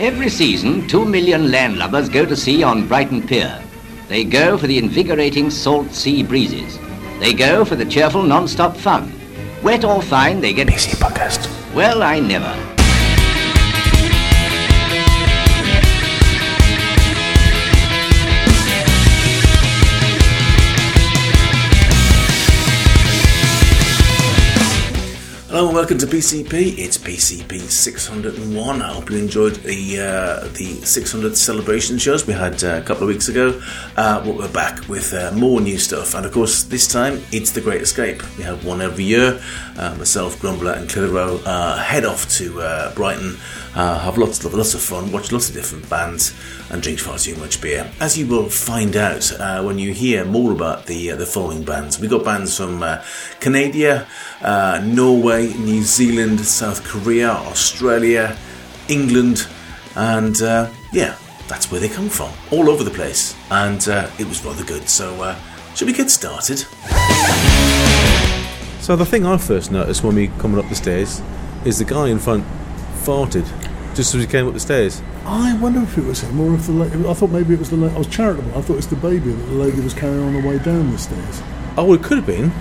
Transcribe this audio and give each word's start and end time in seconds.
Every 0.00 0.30
season, 0.30 0.88
two 0.88 1.04
million 1.04 1.48
landlubbers 1.48 2.10
go 2.10 2.24
to 2.24 2.34
sea 2.34 2.62
on 2.62 2.88
Brighton 2.88 3.20
Pier. 3.26 3.62
They 4.08 4.24
go 4.24 4.56
for 4.56 4.66
the 4.66 4.78
invigorating 4.78 5.50
salt 5.50 5.92
sea 5.92 6.22
breezes. 6.22 6.78
They 7.18 7.34
go 7.34 7.66
for 7.66 7.76
the 7.76 7.84
cheerful 7.84 8.22
non-stop 8.22 8.78
fun. 8.78 9.12
Wet 9.62 9.84
or 9.84 10.00
fine, 10.00 10.40
they 10.40 10.54
get... 10.54 10.68
PC 10.68 10.96
Podcast. 10.96 11.46
Well, 11.74 12.02
I 12.02 12.18
never. 12.18 12.79
Hello 25.50 25.66
and 25.66 25.74
welcome 25.74 25.98
to 25.98 26.06
PCP. 26.06 26.78
It's 26.78 26.96
PCP 26.96 27.58
601. 27.58 28.82
I 28.82 28.92
hope 28.92 29.10
you 29.10 29.18
enjoyed 29.18 29.56
the 29.56 29.98
uh, 29.98 30.46
the 30.52 30.80
600 30.84 31.36
celebration 31.36 31.98
shows 31.98 32.24
we 32.24 32.34
had 32.34 32.62
uh, 32.62 32.78
a 32.80 32.82
couple 32.82 33.02
of 33.02 33.08
weeks 33.08 33.26
ago. 33.26 33.60
Uh, 33.96 34.22
we're 34.24 34.46
back 34.52 34.88
with 34.88 35.12
uh, 35.12 35.32
more 35.34 35.60
new 35.60 35.76
stuff, 35.76 36.14
and 36.14 36.24
of 36.24 36.30
course 36.30 36.62
this 36.62 36.86
time 36.86 37.20
it's 37.32 37.50
the 37.50 37.60
Great 37.60 37.82
Escape. 37.82 38.22
We 38.38 38.44
have 38.44 38.64
one 38.64 38.80
every 38.80 39.02
year. 39.02 39.42
Uh, 39.76 39.96
myself, 39.96 40.38
Grumbler, 40.38 40.74
and 40.74 40.88
Clitheroe 40.88 41.40
uh, 41.44 41.78
head 41.78 42.04
off 42.04 42.30
to 42.36 42.52
Brighton, 42.94 43.36
uh, 43.74 43.98
have 44.00 44.18
lots 44.18 44.44
of 44.44 44.54
lots 44.54 44.74
of 44.74 44.80
fun, 44.80 45.12
watch 45.12 45.32
lots 45.32 45.48
of 45.48 45.54
different 45.54 45.88
bands, 45.88 46.34
and 46.70 46.82
drink 46.82 46.98
far 46.98 47.18
too 47.18 47.36
much 47.36 47.60
beer. 47.60 47.90
As 48.00 48.18
you 48.18 48.26
will 48.26 48.48
find 48.48 48.96
out 48.96 49.30
uh, 49.38 49.62
when 49.62 49.78
you 49.78 49.92
hear 49.92 50.24
more 50.24 50.52
about 50.52 50.86
the 50.86 51.12
uh, 51.12 51.16
the 51.16 51.26
following 51.26 51.64
bands, 51.64 52.00
we 52.00 52.08
got 52.08 52.24
bands 52.24 52.56
from 52.56 52.82
uh, 52.82 53.02
Canada, 53.40 54.06
uh, 54.42 54.80
Norway, 54.84 55.52
New 55.54 55.82
Zealand, 55.82 56.40
South 56.40 56.84
Korea, 56.84 57.30
Australia, 57.30 58.36
England, 58.88 59.46
and 59.96 60.42
uh, 60.42 60.68
yeah, 60.92 61.16
that's 61.48 61.70
where 61.70 61.80
they 61.80 61.88
come 61.88 62.08
from, 62.08 62.30
all 62.50 62.68
over 62.70 62.84
the 62.84 62.90
place, 62.90 63.34
and 63.50 63.86
it 64.18 64.26
was 64.26 64.44
rather 64.44 64.64
good. 64.64 64.88
So, 64.88 65.36
should 65.74 65.86
we 65.86 65.94
get 65.94 66.10
started? 66.10 66.64
So 68.80 68.96
the 68.96 69.04
thing 69.04 69.26
I 69.26 69.36
first 69.36 69.70
noticed 69.70 70.02
when 70.02 70.16
we 70.16 70.28
coming 70.38 70.58
up 70.58 70.68
the 70.68 70.74
stairs 70.74 71.22
is 71.64 71.78
the 71.78 71.84
guy 71.84 72.08
in 72.08 72.18
front 72.18 72.44
farted 73.00 73.46
just 73.94 74.14
as 74.14 74.20
we 74.20 74.26
came 74.26 74.46
up 74.46 74.54
the 74.54 74.60
stairs. 74.60 75.02
I 75.26 75.56
wonder 75.58 75.80
if 75.82 75.98
it 75.98 76.04
was 76.04 76.20
him 76.20 76.40
or 76.40 76.54
if 76.54 76.66
the 76.66 76.72
lady. 76.72 77.06
I 77.08 77.14
thought 77.14 77.30
maybe 77.30 77.54
it 77.54 77.58
was 77.58 77.70
the. 77.70 77.76
La- 77.76 77.94
I 77.94 77.98
was 77.98 78.06
charitable. 78.06 78.50
I 78.56 78.60
thought 78.62 78.74
it 78.74 78.76
was 78.76 78.86
the 78.88 78.96
baby 78.96 79.30
that 79.32 79.46
the 79.46 79.52
lady 79.54 79.80
was 79.80 79.94
carrying 79.94 80.22
on 80.22 80.32
the 80.40 80.46
way 80.48 80.58
down 80.58 80.90
the 80.92 80.98
stairs. 80.98 81.42
Oh, 81.76 81.92
it 81.94 82.02
could 82.02 82.18
have 82.18 82.26
been. 82.26 82.52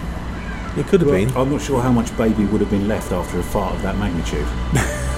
It 0.77 0.87
could 0.87 1.01
have 1.01 1.09
Well, 1.09 1.25
been. 1.25 1.35
I'm 1.37 1.51
not 1.51 1.61
sure 1.61 1.81
how 1.81 1.91
much 1.91 2.15
baby 2.17 2.45
would 2.45 2.61
have 2.61 2.69
been 2.69 2.87
left 2.87 3.11
after 3.11 3.39
a 3.39 3.43
fart 3.43 3.75
of 3.75 3.81
that 3.83 3.97
magnitude. 3.97 4.45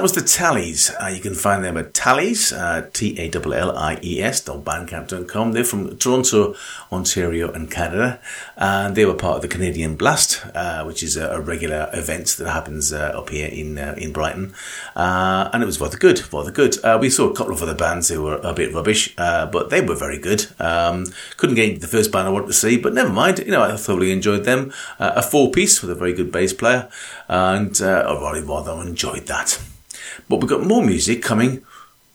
that 0.00 0.04
was 0.04 0.12
the 0.12 0.22
Tallies. 0.22 0.90
Uh, 0.98 1.08
you 1.08 1.20
can 1.20 1.34
find 1.34 1.62
them 1.62 1.76
at 1.76 1.92
Tallies, 1.92 2.54
uh, 2.54 2.88
T 2.94 3.18
A 3.18 3.30
L 3.30 3.52
L 3.52 3.76
I 3.76 3.98
E 4.02 4.22
S, 4.22 4.40
bandcamp.com. 4.40 5.52
They're 5.52 5.62
from 5.62 5.94
Toronto, 5.98 6.54
Ontario, 6.90 7.52
and 7.52 7.70
Canada. 7.70 8.18
And 8.56 8.96
they 8.96 9.04
were 9.04 9.12
part 9.12 9.36
of 9.36 9.42
the 9.42 9.48
Canadian 9.48 9.96
Blast, 9.96 10.42
uh, 10.54 10.84
which 10.84 11.02
is 11.02 11.18
a, 11.18 11.32
a 11.32 11.40
regular 11.42 11.90
event 11.92 12.28
that 12.38 12.50
happens 12.50 12.94
uh, 12.94 13.12
up 13.14 13.28
here 13.28 13.48
in 13.48 13.76
uh, 13.76 13.94
in 13.98 14.10
Brighton. 14.14 14.54
Uh, 14.96 15.50
and 15.52 15.62
it 15.62 15.66
was 15.66 15.78
rather 15.78 15.98
good, 15.98 16.32
rather 16.32 16.50
good. 16.50 16.76
We 16.98 17.10
saw 17.10 17.28
a 17.28 17.34
couple 17.34 17.52
of 17.52 17.62
other 17.62 17.74
bands 17.74 18.08
who 18.08 18.22
were 18.22 18.40
a 18.42 18.54
bit 18.54 18.72
rubbish, 18.72 19.14
but 19.16 19.68
they 19.68 19.82
were 19.82 19.96
very 19.96 20.18
good. 20.18 20.46
Um, 20.58 21.12
couldn't 21.36 21.56
get 21.56 21.68
into 21.68 21.80
the 21.82 21.88
first 21.88 22.10
band 22.10 22.26
I 22.26 22.30
wanted 22.30 22.46
to 22.46 22.54
see, 22.54 22.78
but 22.78 22.94
never 22.94 23.12
mind. 23.12 23.40
You 23.40 23.50
know, 23.50 23.64
I 23.64 23.76
thoroughly 23.76 24.12
enjoyed 24.12 24.44
them. 24.44 24.72
A 24.98 25.20
four 25.20 25.50
piece 25.50 25.82
with 25.82 25.90
a 25.90 25.94
very 25.94 26.14
good 26.14 26.32
bass 26.32 26.54
player, 26.54 26.88
and 27.28 27.78
I 27.82 28.14
really 28.14 28.40
rather 28.40 28.72
enjoyed 28.80 29.26
that. 29.26 29.60
But 30.28 30.36
we've 30.40 30.48
got 30.50 30.66
more 30.66 30.84
music 30.84 31.22
coming 31.22 31.64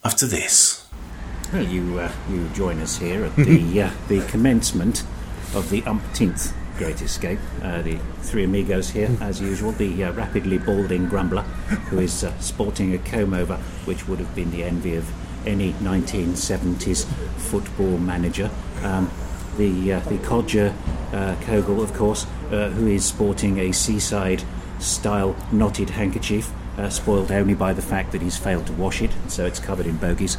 after 0.04 0.25
this. 0.25 0.88
Well, 1.54 1.63
you 1.63 2.00
uh, 2.00 2.12
you 2.30 2.48
join 2.50 2.80
us 2.80 2.98
here 2.98 3.25
at 3.25 3.36
the 3.36 3.81
uh, 3.84 3.92
the 4.07 4.25
commencement 4.28 5.04
of 5.54 5.69
the 5.69 5.84
umpteenth 5.84 6.54
Great 6.78 7.02
Escape. 7.02 7.40
Uh, 7.62 7.81
the 7.81 7.98
three 8.22 8.44
amigos 8.44 8.90
here, 8.90 9.10
as 9.22 9.42
usual. 9.42 9.72
The 9.72 10.06
uh, 10.06 10.12
rapidly 10.13 10.57
balding 10.57 11.07
grumbler, 11.07 11.44
who 11.90 12.00
is 12.00 12.24
uh, 12.24 12.38
sporting 12.40 12.94
a 12.94 12.98
comb 12.98 13.34
over, 13.34 13.57
which 13.86 14.07
would 14.07 14.19
have 14.19 14.36
been 14.36 14.52
the 14.52 14.63
envy 14.63 14.96
of 14.96 15.10
any 15.48 15.74
1970s 15.74 17.06
football 17.38 17.98
manager. 17.98 18.50
Um, 18.84 19.10
the 19.57 19.94
uh, 19.94 20.00
the 20.02 20.18
codger 20.19 20.74
uh, 21.13 21.36
Kogel, 21.42 21.81
of 21.81 21.94
course, 21.94 22.25
uh, 22.52 22.69
who 22.69 22.88
is 22.88 23.06
sporting 23.06 23.60
a 23.60 23.72
seaside 23.72 24.44
style 24.80 25.36
knotted 25.52 25.92
handkerchief. 25.92 26.52
Uh, 26.77 26.89
spoiled 26.89 27.31
only 27.31 27.54
by 27.54 27.72
the 27.72 27.81
fact 27.81 28.12
that 28.12 28.22
he's 28.22 28.38
failed 28.38 28.68
to 28.68 28.74
wash 28.74 29.01
it, 29.01 29.10
so 29.30 29.45
it's 29.45 29.60
covered 29.60 29.86
in 29.86 29.95
bogies. 29.95 30.38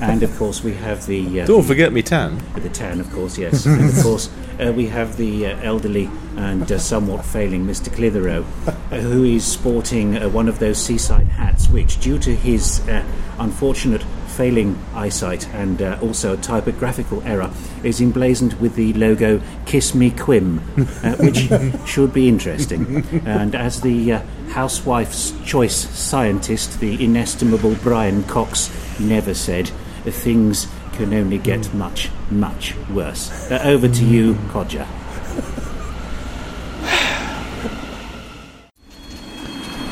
And 0.00 0.22
of 0.22 0.36
course, 0.36 0.62
we 0.62 0.74
have 0.74 1.06
the 1.06 1.40
uh, 1.40 1.46
Don't 1.46 1.64
forget 1.64 1.92
me 1.94 2.02
tan. 2.02 2.36
with 2.54 2.62
the 2.62 2.68
tan, 2.68 3.00
of 3.00 3.10
course, 3.10 3.38
yes. 3.38 3.64
and 3.64 3.88
of 3.88 4.02
course, 4.02 4.28
uh, 4.60 4.70
we 4.72 4.86
have 4.88 5.16
the 5.16 5.46
uh, 5.46 5.60
elderly 5.62 6.10
and 6.36 6.70
uh, 6.70 6.78
somewhat 6.78 7.24
failing 7.24 7.66
Mr. 7.66 7.90
Clitheroe, 7.92 8.44
uh, 8.66 9.00
who 9.00 9.24
is 9.24 9.46
sporting 9.46 10.16
uh, 10.18 10.28
one 10.28 10.46
of 10.46 10.58
those 10.58 10.78
seaside 10.78 11.26
hats, 11.28 11.68
which, 11.68 11.98
due 12.00 12.18
to 12.18 12.34
his 12.36 12.86
uh, 12.88 13.02
unfortunate 13.38 14.04
failing 14.38 14.78
eyesight 14.94 15.48
and 15.52 15.82
uh, 15.82 15.98
also 16.00 16.34
a 16.34 16.36
typographical 16.36 17.20
error, 17.24 17.50
is 17.82 18.00
emblazoned 18.00 18.54
with 18.60 18.76
the 18.76 18.92
logo 18.92 19.42
Kiss 19.66 19.96
Me 19.96 20.12
Quim, 20.12 20.60
uh, 21.02 21.16
which 21.24 21.90
should 21.90 22.12
be 22.12 22.28
interesting. 22.28 23.04
And 23.26 23.56
as 23.56 23.80
the 23.80 24.12
uh, 24.12 24.22
housewife's 24.50 25.32
choice 25.44 25.74
scientist, 25.74 26.78
the 26.78 27.04
inestimable 27.04 27.74
Brian 27.82 28.22
Cox, 28.24 28.70
never 29.00 29.34
said, 29.34 29.66
things 30.04 30.68
can 30.92 31.12
only 31.12 31.38
get 31.38 31.74
much, 31.74 32.08
much 32.30 32.76
worse. 32.90 33.50
Uh, 33.50 33.60
over 33.64 33.88
to 33.88 34.04
you, 34.04 34.36
Codger. 34.50 34.86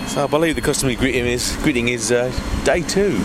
So 0.07 0.25
I 0.25 0.27
believe 0.29 0.55
the 0.55 0.63
customary 0.63 0.95
greeting 0.95 1.27
is 1.27 1.57
greeting 1.63 1.89
is 1.89 2.13
uh, 2.13 2.31
day 2.65 2.83
two. 2.83 3.21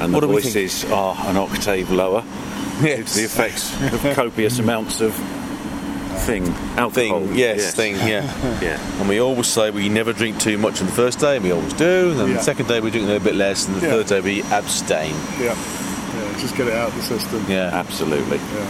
And 0.00 0.12
What 0.12 0.20
the 0.20 0.26
do 0.26 0.32
voices 0.34 0.84
are 0.90 1.14
an 1.28 1.36
octave 1.36 1.90
lower 1.90 2.22
due 2.80 3.02
to 3.04 3.14
the 3.14 3.24
effects 3.24 3.72
of 3.92 4.14
copious 4.14 4.58
amounts 4.58 5.00
of 5.00 5.14
thing 6.26 6.46
alcohol. 6.76 7.20
Thing, 7.20 7.34
yes, 7.36 7.74
thing, 7.74 7.94
yeah. 7.96 8.24
Yeah. 8.62 8.80
And 9.00 9.08
we 9.08 9.20
always 9.20 9.46
say 9.46 9.70
we 9.70 9.88
never 9.88 10.12
drink 10.12 10.38
too 10.40 10.58
much 10.58 10.80
on 10.80 10.86
the 10.86 10.92
first 10.92 11.18
day, 11.20 11.36
and 11.36 11.44
we 11.44 11.52
always 11.52 11.72
do. 11.74 12.10
And 12.10 12.20
then 12.20 12.28
Yeah. 12.30 12.36
the 12.38 12.42
second 12.42 12.68
day 12.68 12.80
we 12.80 12.90
drink 12.90 13.04
a 13.04 13.08
little 13.12 13.24
bit 13.24 13.34
less, 13.36 13.66
and 13.68 13.76
the 13.76 13.86
Yeah. 13.86 13.92
third 13.92 14.06
day 14.06 14.20
we 14.20 14.42
abstain. 14.44 15.14
Yeah. 15.40 15.54
Yeah, 15.54 16.38
just 16.40 16.56
get 16.56 16.66
it 16.68 16.74
out 16.74 16.88
of 16.88 16.96
the 16.96 17.02
system. 17.02 17.44
Yeah, 17.48 17.70
Absolutely. 17.72 18.38
Yeah. 18.38 18.68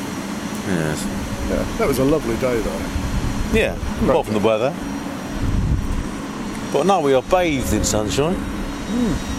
yes. 0.68 1.06
yeah. 1.48 1.64
That 1.78 1.86
was 1.88 1.98
a 1.98 2.04
lovely 2.04 2.34
day, 2.36 2.60
though. 2.60 2.80
yeah. 3.52 3.76
Apart 4.04 4.26
from 4.26 4.34
the 4.34 4.40
weather. 4.46 4.72
But 6.72 6.84
now 6.86 7.00
we 7.00 7.14
are 7.14 7.22
bathed 7.22 7.72
in 7.72 7.84
sunshine. 7.84 8.34
Hmm. 8.34 9.35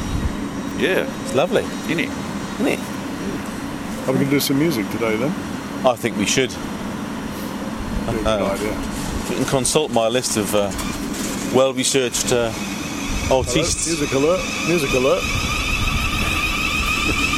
Yeah. 0.77 1.07
It's 1.23 1.33
lovely, 1.33 1.63
In 1.91 1.99
it. 1.99 2.09
isn't 2.09 2.67
it? 2.67 2.79
Are 4.07 4.11
we 4.11 4.19
going 4.19 4.25
to 4.25 4.29
do 4.31 4.39
some 4.39 4.59
music 4.59 4.87
today, 4.91 5.15
then? 5.17 5.31
I 5.85 5.95
think 5.95 6.17
we 6.17 6.25
should. 6.25 6.49
Be 6.51 6.55
a 6.55 8.13
good 8.13 8.27
Uh, 8.27 8.51
idea. 8.53 8.71
You 9.29 9.35
can 9.35 9.45
consult 9.45 9.91
my 9.91 10.07
list 10.07 10.37
of 10.37 10.53
uh, 10.55 10.71
well-researched 11.53 12.31
uh, 12.31 12.51
Hello? 13.27 13.39
artists. 13.39 13.87
Music 13.87 14.13
alert. 14.13 14.41
Music 14.67 14.91
alert. 14.93 15.23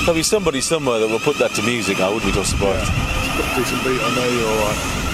There'll 0.06 0.16
be 0.16 0.24
somebody 0.24 0.62
somewhere 0.62 1.00
that 1.00 1.08
will 1.10 1.20
put 1.20 1.38
that 1.40 1.52
to 1.56 1.62
music. 1.64 2.00
I 2.02 2.10
wouldn't 2.14 2.26
be 2.26 2.32
too 2.32 2.44
surprised. 2.46 2.90
Got 2.92 3.52
a 3.52 3.56
decent 3.62 3.84
beat 3.84 4.02
on 4.02 4.16
there, 4.16 4.30
you're 4.32 4.50
alright. 4.50 5.09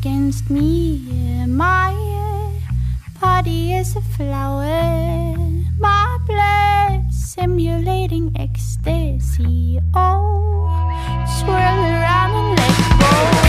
Against 0.00 0.48
me. 0.48 0.98
My 1.46 1.92
body 3.20 3.74
is 3.74 3.96
a 3.96 4.00
flower. 4.00 5.36
My 5.78 6.18
blood 6.26 7.12
simulating 7.12 8.32
ecstasy. 8.34 9.78
Oh, 9.92 10.64
swirl 11.38 11.80
around 11.84 12.32
and 12.32 12.58
let 12.58 13.34
go. 13.34 13.39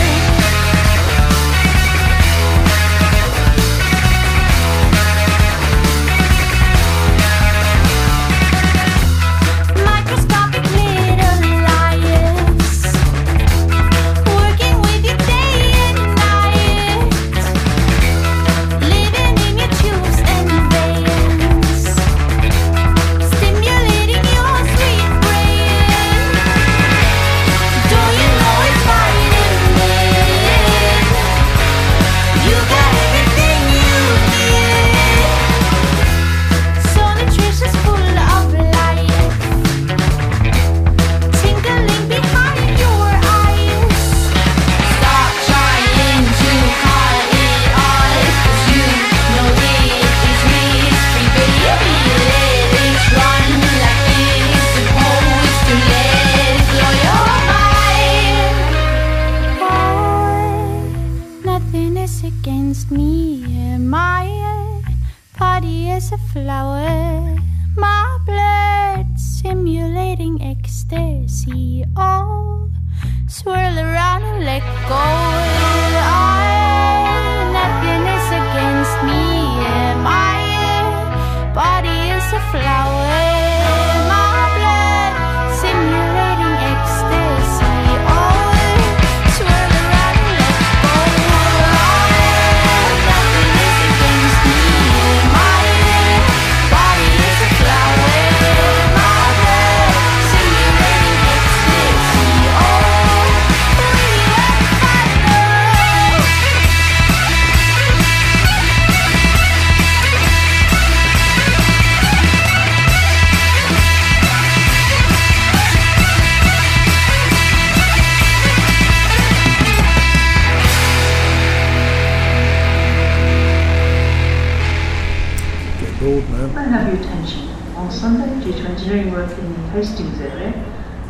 Hastings 129.72 130.20
area 130.20 130.54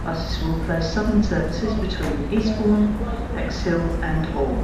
are 0.06 0.15
will 0.46 0.63
for 0.65 0.80
southern 0.82 1.24
services 1.24 1.74
between 1.75 2.32
Eastbourne, 2.32 2.96
Bexhill 3.34 3.82
and 4.03 4.25
Hall. 4.27 4.56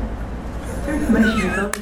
For 0.85 0.93
information 0.93 1.49
about 1.49 1.73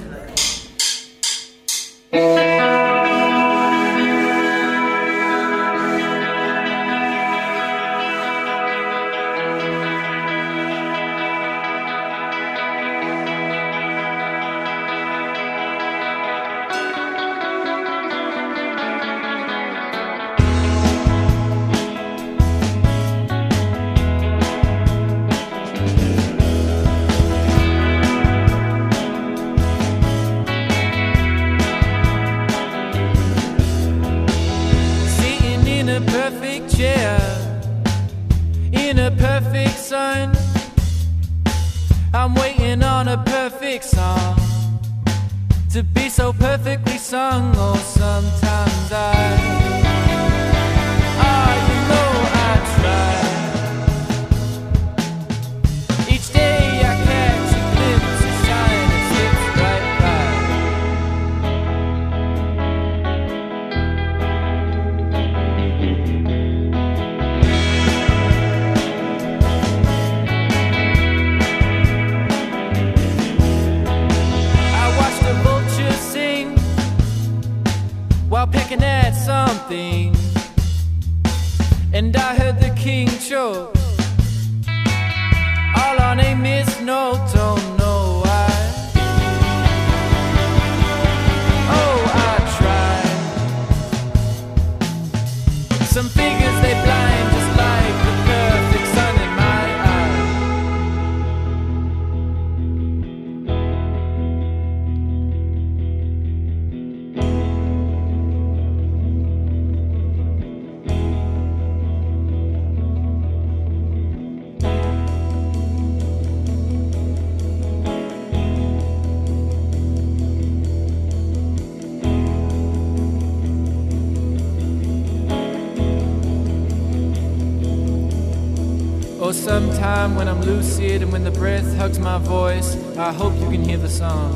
time 129.86 130.16
when 130.16 130.28
I'm 130.28 130.42
lucid 130.42 131.04
and 131.04 131.12
when 131.12 131.24
the 131.24 131.30
breath 131.30 131.76
hugs 131.76 132.00
my 132.00 132.18
voice, 132.18 132.76
I 132.98 133.14
hope 133.14 133.36
you 133.36 133.48
can 133.52 133.64
hear 133.64 133.78
the 133.78 133.88
song 133.88 134.34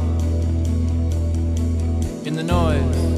in 2.24 2.36
the 2.36 2.44
noise. 2.44 3.09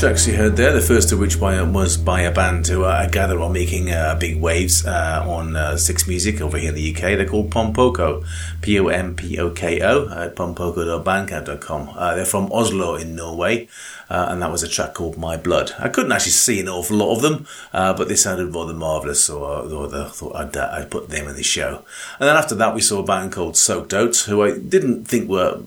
Tracks 0.00 0.26
you 0.26 0.34
heard 0.34 0.56
there. 0.56 0.72
The 0.72 0.80
first 0.80 1.12
of 1.12 1.18
which 1.18 1.38
by, 1.38 1.60
was 1.60 1.98
by 1.98 2.22
a 2.22 2.32
band 2.32 2.66
who 2.66 2.86
I 2.86 3.06
gather 3.06 3.38
are 3.38 3.50
making 3.50 3.90
uh, 3.90 4.16
big 4.18 4.40
waves 4.40 4.86
uh, 4.86 5.22
on 5.28 5.56
uh, 5.56 5.76
Six 5.76 6.08
Music 6.08 6.40
over 6.40 6.56
here 6.56 6.70
in 6.70 6.74
the 6.74 6.94
UK. 6.94 7.18
They're 7.18 7.28
called 7.28 7.50
Pom 7.50 7.74
Poko, 7.74 8.24
P 8.62 8.78
O 8.78 8.88
M 8.88 9.14
P 9.14 9.38
O 9.38 9.50
K 9.50 9.80
O 9.80 10.08
at 10.08 10.36
pompoko.bandcamp.com. 10.36 11.90
Uh, 11.94 12.14
they're 12.14 12.24
from 12.24 12.52
Oslo 12.52 12.96
in 12.96 13.16
Norway. 13.16 13.68
Uh, 14.10 14.26
and 14.28 14.42
that 14.42 14.50
was 14.50 14.64
a 14.64 14.68
track 14.68 14.92
called 14.92 15.16
My 15.16 15.36
Blood. 15.36 15.70
I 15.78 15.88
couldn't 15.88 16.10
actually 16.10 16.32
see 16.32 16.58
an 16.58 16.68
awful 16.68 16.96
lot 16.96 17.14
of 17.14 17.22
them, 17.22 17.46
uh, 17.72 17.94
but 17.94 18.08
they 18.08 18.16
sounded 18.16 18.52
rather 18.52 18.74
marvellous, 18.74 19.22
so 19.22 19.44
I, 19.44 19.68
thought 20.08 20.34
I'd, 20.34 20.56
uh, 20.56 20.68
I'd 20.72 20.90
put 20.90 21.10
them 21.10 21.28
in 21.28 21.36
the 21.36 21.44
show. 21.44 21.84
And 22.18 22.28
then 22.28 22.36
after 22.36 22.56
that, 22.56 22.74
we 22.74 22.80
saw 22.80 22.98
a 22.98 23.04
band 23.04 23.30
called 23.30 23.56
Soaked 23.56 23.94
Oats, 23.94 24.24
who 24.24 24.42
I 24.42 24.58
didn't 24.58 25.04
think 25.04 25.28
were 25.28 25.62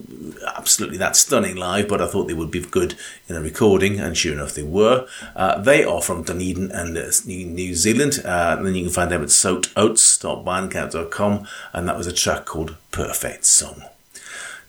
absolutely 0.54 0.98
that 0.98 1.16
stunning 1.16 1.56
live, 1.56 1.88
but 1.88 2.02
I 2.02 2.06
thought 2.06 2.28
they 2.28 2.34
would 2.34 2.50
be 2.50 2.60
good 2.60 2.96
in 3.28 3.36
a 3.36 3.40
recording, 3.40 3.98
and 3.98 4.14
sure 4.14 4.34
enough, 4.34 4.52
they 4.52 4.62
were. 4.62 5.06
Uh, 5.34 5.58
they 5.62 5.82
are 5.82 6.02
from 6.02 6.22
Dunedin 6.22 6.70
and 6.70 6.98
uh, 6.98 7.10
New 7.24 7.74
Zealand, 7.74 8.20
uh, 8.26 8.56
and 8.58 8.66
then 8.66 8.74
you 8.74 8.84
can 8.84 8.92
find 8.92 9.10
them 9.10 9.22
at 9.22 9.28
soakedoats.bandcamp.com, 9.28 11.48
and 11.72 11.88
that 11.88 11.96
was 11.96 12.06
a 12.06 12.12
track 12.12 12.44
called 12.44 12.76
Perfect 12.94 13.44
Song. 13.44 13.82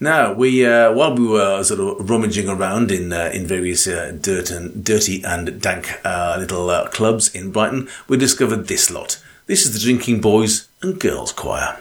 Now, 0.00 0.32
we 0.32 0.66
uh, 0.66 0.92
while 0.92 1.14
we 1.14 1.28
were 1.28 1.62
sort 1.62 1.78
of 1.78 2.10
rummaging 2.10 2.48
around 2.48 2.90
in 2.90 3.12
uh, 3.12 3.30
in 3.32 3.46
various 3.46 3.86
uh, 3.86 4.18
dirt 4.20 4.50
and 4.50 4.84
dirty 4.84 5.22
and 5.22 5.62
dank 5.62 6.00
uh, 6.04 6.34
little 6.36 6.68
uh, 6.68 6.88
clubs 6.88 7.32
in 7.32 7.52
Brighton, 7.52 7.88
we 8.08 8.16
discovered 8.16 8.66
this 8.66 8.90
lot. 8.90 9.22
This 9.46 9.64
is 9.64 9.72
the 9.74 9.78
Drinking 9.78 10.20
Boys 10.20 10.66
and 10.82 10.98
Girls 10.98 11.30
Choir. 11.30 11.78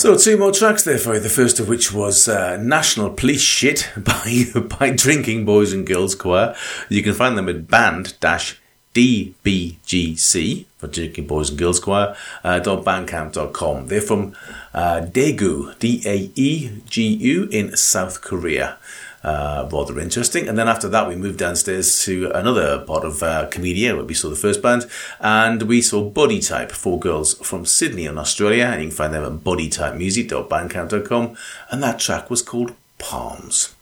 So 0.00 0.16
two 0.16 0.38
more 0.38 0.50
tracks 0.50 0.82
there 0.82 0.96
for 0.96 1.12
you. 1.12 1.20
The 1.20 1.28
first 1.28 1.60
of 1.60 1.68
which 1.68 1.92
was 1.92 2.26
uh, 2.26 2.56
"National 2.56 3.10
Police 3.10 3.42
Shit" 3.42 3.90
by 3.98 4.44
by 4.78 4.92
Drinking 4.92 5.44
Boys 5.44 5.74
and 5.74 5.86
Girls 5.86 6.14
Choir. 6.14 6.56
You 6.88 7.02
can 7.02 7.12
find 7.12 7.36
them 7.36 7.50
at 7.50 7.68
band-dbgc 7.68 10.64
for 10.78 10.86
Drinking 10.86 11.26
Boys 11.26 11.50
and 11.50 11.58
Girls 11.58 11.80
Choir 11.80 12.16
uh, 12.42 12.60
.bandcamp.com. 12.60 13.88
They're 13.88 14.00
from 14.00 14.34
uh, 14.72 15.02
Daegu, 15.02 15.78
D-A-E-G-U 15.78 17.48
in 17.52 17.76
South 17.76 18.22
Korea. 18.22 18.78
Uh, 19.22 19.68
rather 19.70 20.00
interesting. 20.00 20.48
And 20.48 20.56
then 20.56 20.66
after 20.66 20.88
that, 20.88 21.06
we 21.06 21.14
moved 21.14 21.38
downstairs 21.38 22.02
to 22.04 22.30
another 22.34 22.78
part 22.78 23.04
of 23.04 23.22
uh, 23.22 23.48
Komedia, 23.50 23.94
where 23.94 24.04
we 24.04 24.14
saw 24.14 24.30
the 24.30 24.36
first 24.36 24.62
band, 24.62 24.86
and 25.20 25.62
we 25.64 25.82
saw 25.82 26.02
Body 26.02 26.40
Type, 26.40 26.72
four 26.72 26.98
girls 26.98 27.34
from 27.34 27.66
Sydney 27.66 28.06
in 28.06 28.16
Australia, 28.16 28.64
and 28.64 28.80
you 28.82 28.88
can 28.88 28.96
find 28.96 29.12
them 29.12 29.24
at 29.24 29.44
bodytypemusic.bandcamp.com, 29.44 31.36
and 31.70 31.82
that 31.82 32.00
track 32.00 32.30
was 32.30 32.40
called 32.40 32.72
Palms. 32.98 33.74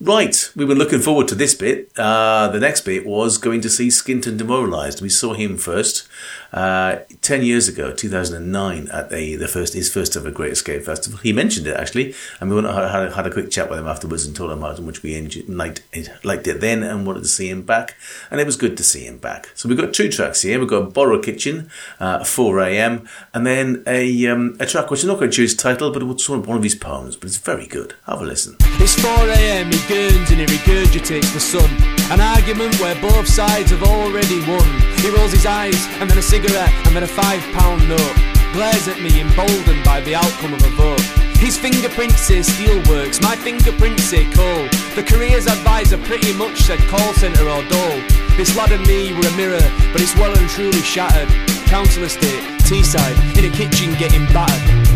Right, 0.00 0.50
we 0.56 0.64
were 0.64 0.74
looking 0.74 0.98
forward 0.98 1.28
to 1.28 1.36
this 1.36 1.54
bit. 1.54 1.92
Uh, 1.96 2.48
the 2.48 2.58
next 2.58 2.80
bit 2.80 3.06
was 3.06 3.38
going 3.38 3.60
to 3.60 3.70
see 3.70 3.86
Skint 3.86 4.26
and 4.26 4.36
Demoralised. 4.36 5.00
We 5.00 5.08
saw 5.08 5.32
him 5.32 5.56
first 5.56 6.08
uh, 6.52 6.96
ten 7.20 7.42
years 7.42 7.68
ago, 7.68 7.92
two 7.92 8.08
thousand 8.08 8.36
and 8.36 8.52
nine, 8.52 8.88
at 8.88 9.10
the 9.10 9.36
the 9.36 9.48
first 9.48 9.74
his 9.74 9.92
first 9.92 10.16
ever 10.16 10.30
Great 10.30 10.52
Escape 10.52 10.82
Festival. 10.82 11.18
He 11.18 11.32
mentioned 11.32 11.66
it 11.66 11.76
actually, 11.76 12.14
and 12.40 12.50
we 12.50 12.56
went, 12.56 12.66
had, 12.66 13.12
had 13.12 13.26
a 13.26 13.30
quick 13.30 13.50
chat 13.50 13.70
with 13.70 13.78
him 13.78 13.86
afterwards 13.86 14.26
and 14.26 14.34
told 14.36 14.50
him 14.50 14.60
how 14.60 14.76
much 14.76 15.02
we 15.02 15.14
enjoyed, 15.14 15.48
liked 15.48 15.82
it, 15.92 16.10
liked 16.24 16.46
it 16.46 16.60
then 16.60 16.82
and 16.82 17.06
wanted 17.06 17.22
to 17.22 17.28
see 17.28 17.48
him 17.48 17.62
back, 17.62 17.96
and 18.30 18.40
it 18.40 18.46
was 18.46 18.56
good 18.56 18.76
to 18.76 18.84
see 18.84 19.06
him 19.06 19.18
back. 19.18 19.50
So 19.54 19.68
we've 19.68 19.78
got 19.78 19.94
two 19.94 20.08
tracks 20.08 20.42
here. 20.42 20.58
We've 20.58 20.68
got 20.68 20.92
Boro 20.92 21.20
Kitchen, 21.20 21.70
uh, 22.00 22.24
four 22.24 22.60
a.m., 22.60 23.08
and 23.32 23.46
then 23.46 23.82
a 23.86 24.26
um, 24.26 24.56
a 24.60 24.66
track 24.66 24.90
which 24.90 25.02
I'm 25.02 25.08
not 25.08 25.18
going 25.18 25.30
to 25.30 25.36
choose 25.36 25.54
title, 25.54 25.92
but 25.92 26.02
it's 26.02 26.28
one 26.28 26.48
of 26.48 26.62
his 26.62 26.74
poems, 26.74 27.16
but 27.16 27.26
it's 27.26 27.38
very 27.38 27.66
good. 27.66 27.94
Have 28.06 28.20
a 28.20 28.24
listen. 28.24 28.56
It's 28.80 28.96
4am, 28.96 29.72
he 29.72 29.78
gurns 29.92 30.30
and 30.30 30.40
he 30.40 30.46
regurgitates 30.46 31.32
the 31.32 31.40
sun. 31.40 31.91
An 32.10 32.20
argument 32.20 32.78
where 32.80 32.94
both 33.00 33.26
sides 33.26 33.70
have 33.70 33.82
already 33.82 34.40
won. 34.46 34.66
He 34.98 35.08
rolls 35.10 35.32
his 35.32 35.46
eyes, 35.46 35.86
and 36.00 36.10
then 36.10 36.18
a 36.18 36.22
cigarette, 36.22 36.72
and 36.86 36.96
then 36.96 37.02
a 37.02 37.06
five 37.06 37.42
pound 37.52 37.88
note. 37.88 38.16
Glares 38.52 38.88
at 38.88 39.00
me, 39.00 39.20
emboldened 39.20 39.84
by 39.84 40.00
the 40.00 40.14
outcome 40.14 40.54
of 40.54 40.62
a 40.64 40.70
vote. 40.76 41.00
His 41.42 41.58
fingerprints 41.58 42.20
say 42.20 42.38
steelworks, 42.40 43.20
my 43.20 43.34
fingerprints 43.34 44.04
say 44.04 44.30
coal. 44.30 44.68
The 44.94 45.02
careers 45.02 45.46
advisor 45.46 45.98
pretty 45.98 46.32
much 46.34 46.60
said 46.60 46.78
call 46.86 47.12
centre 47.14 47.48
or 47.48 47.64
dole. 47.66 48.00
This 48.36 48.54
lad 48.56 48.72
and 48.72 48.86
me 48.86 49.12
were 49.12 49.26
a 49.26 49.36
mirror, 49.36 49.66
but 49.90 50.00
it's 50.00 50.14
well 50.16 50.36
and 50.36 50.48
truly 50.50 50.82
shattered. 50.82 51.28
Council 51.66 52.04
estate, 52.04 52.44
Teesside, 52.62 53.18
in 53.36 53.50
a 53.50 53.50
kitchen 53.50 53.94
getting 53.98 54.24
battered. 54.32 54.86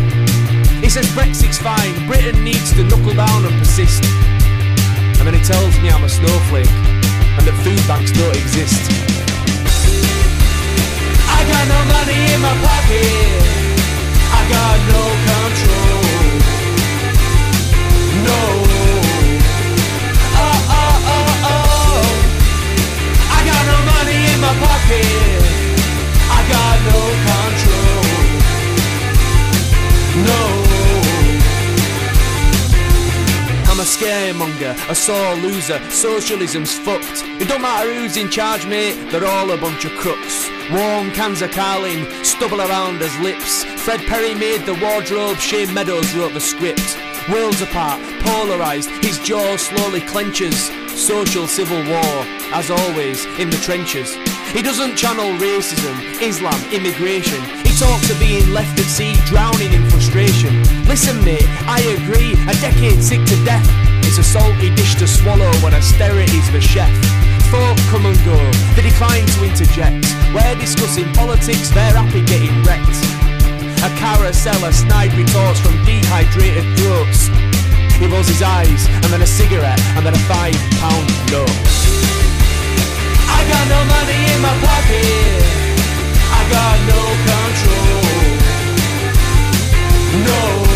He 0.81 0.89
says 0.89 1.05
Brexit's 1.11 1.57
fine, 1.57 2.07
Britain 2.07 2.43
needs 2.43 2.71
to 2.73 2.83
knuckle 2.83 3.13
down 3.13 3.45
and 3.45 3.57
persist. 3.59 4.03
And 5.19 5.27
then 5.27 5.33
he 5.33 5.43
tells 5.43 5.77
me 5.81 5.89
I'm 5.89 6.03
a 6.03 6.09
snowflake 6.09 6.96
and 7.37 7.47
that 7.47 7.57
food 7.63 7.81
banks 7.87 8.11
don't 8.11 8.35
exist. 8.35 8.89
I 11.29 11.39
got 11.45 11.65
no 11.69 11.79
money 11.93 12.19
in 12.33 12.39
my 12.41 12.55
pocket. 12.65 13.57
I 14.33 14.41
got 14.49 14.77
no 14.89 15.03
control. 15.29 16.01
No. 18.27 18.41
Oh, 20.33 20.59
oh, 20.81 20.95
oh, 21.15 21.29
oh. 21.53 22.01
I 23.29 23.39
got 23.45 23.63
no 23.69 23.77
money 23.91 24.19
in 24.33 24.39
my 24.41 24.53
pocket. 24.65 25.26
Scaremonger, 33.87 34.75
a 34.89 34.95
sore 34.95 35.35
loser. 35.35 35.79
Socialism's 35.89 36.77
fucked. 36.77 37.23
It 37.41 37.47
don't 37.47 37.61
matter 37.61 37.93
who's 37.93 38.17
in 38.17 38.29
charge, 38.29 38.65
mate. 38.65 39.11
They're 39.11 39.25
all 39.25 39.49
a 39.51 39.57
bunch 39.57 39.85
of 39.85 39.93
crooks. 39.93 40.49
Warm 40.71 41.11
cans 41.11 41.41
of 41.41 41.51
Carling, 41.51 42.05
stubble 42.23 42.61
around 42.61 42.99
his 42.99 43.17
lips. 43.19 43.63
Fred 43.83 44.01
Perry 44.01 44.35
made 44.35 44.65
the 44.65 44.77
wardrobe. 44.81 45.37
Shane 45.37 45.73
Meadows 45.73 46.13
wrote 46.15 46.33
the 46.33 46.41
script. 46.41 46.97
Worlds 47.31 47.61
apart, 47.61 48.01
polarised, 48.21 48.89
his 49.03 49.19
jaw 49.19 49.55
slowly 49.55 50.01
clenches. 50.01 50.69
Social 50.91 51.47
civil 51.47 51.81
war, 51.89 52.25
as 52.51 52.69
always, 52.69 53.25
in 53.39 53.49
the 53.49 53.57
trenches. 53.57 54.15
He 54.51 54.61
doesn't 54.61 54.97
channel 54.97 55.31
racism, 55.37 56.21
Islam, 56.21 56.59
immigration. 56.73 57.66
He 57.77 57.85
talks 57.85 58.09
of 58.09 58.17
being 58.17 58.49
left 58.57 58.73
at 58.79 58.89
sea, 58.89 59.13
drowning 59.29 59.69
in 59.69 59.85
frustration. 59.93 60.49
Listen, 60.89 61.21
mate, 61.21 61.45
I 61.69 61.77
agree, 61.93 62.33
a 62.49 62.57
decade 62.57 63.03
sick 63.05 63.21
to 63.29 63.37
death. 63.45 63.69
It's 64.01 64.17
a 64.17 64.23
salty 64.25 64.73
dish 64.73 64.95
to 64.95 65.05
swallow 65.05 65.53
when 65.61 65.77
austerity's 65.77 66.49
the 66.49 66.59
chef. 66.59 66.89
Folk 67.53 67.77
come 67.93 68.09
and 68.09 68.17
go, 68.25 68.33
they 68.73 68.81
decline 68.81 69.29
to 69.29 69.45
interject. 69.45 70.09
We're 70.33 70.57
discussing 70.57 71.05
politics, 71.13 71.69
they're 71.69 71.93
happy 71.93 72.25
getting 72.25 72.49
wrecked. 72.65 72.97
A 73.85 73.93
carousel 74.01 74.65
of 74.65 74.73
snide 74.73 75.13
retorts 75.13 75.61
from 75.61 75.77
dehydrated 75.85 76.65
throats. 76.81 77.29
He 78.01 78.09
rolls 78.09 78.25
his 78.25 78.41
eyes, 78.41 78.89
and 79.05 79.13
then 79.13 79.21
a 79.21 79.29
cigarette, 79.29 79.77
and 79.93 80.01
then 80.01 80.17
a 80.17 80.23
five 80.25 80.57
pound 80.81 81.05
note. 81.29 81.53
I 83.29 83.45
got 83.45 83.65
no 83.69 83.85
money 83.85 84.17
in 84.33 84.41
my 84.41 84.55
pocket. 84.65 85.46
Got 86.51 86.77
no 86.87 87.01
control. 87.27 88.37
No. 90.25 90.66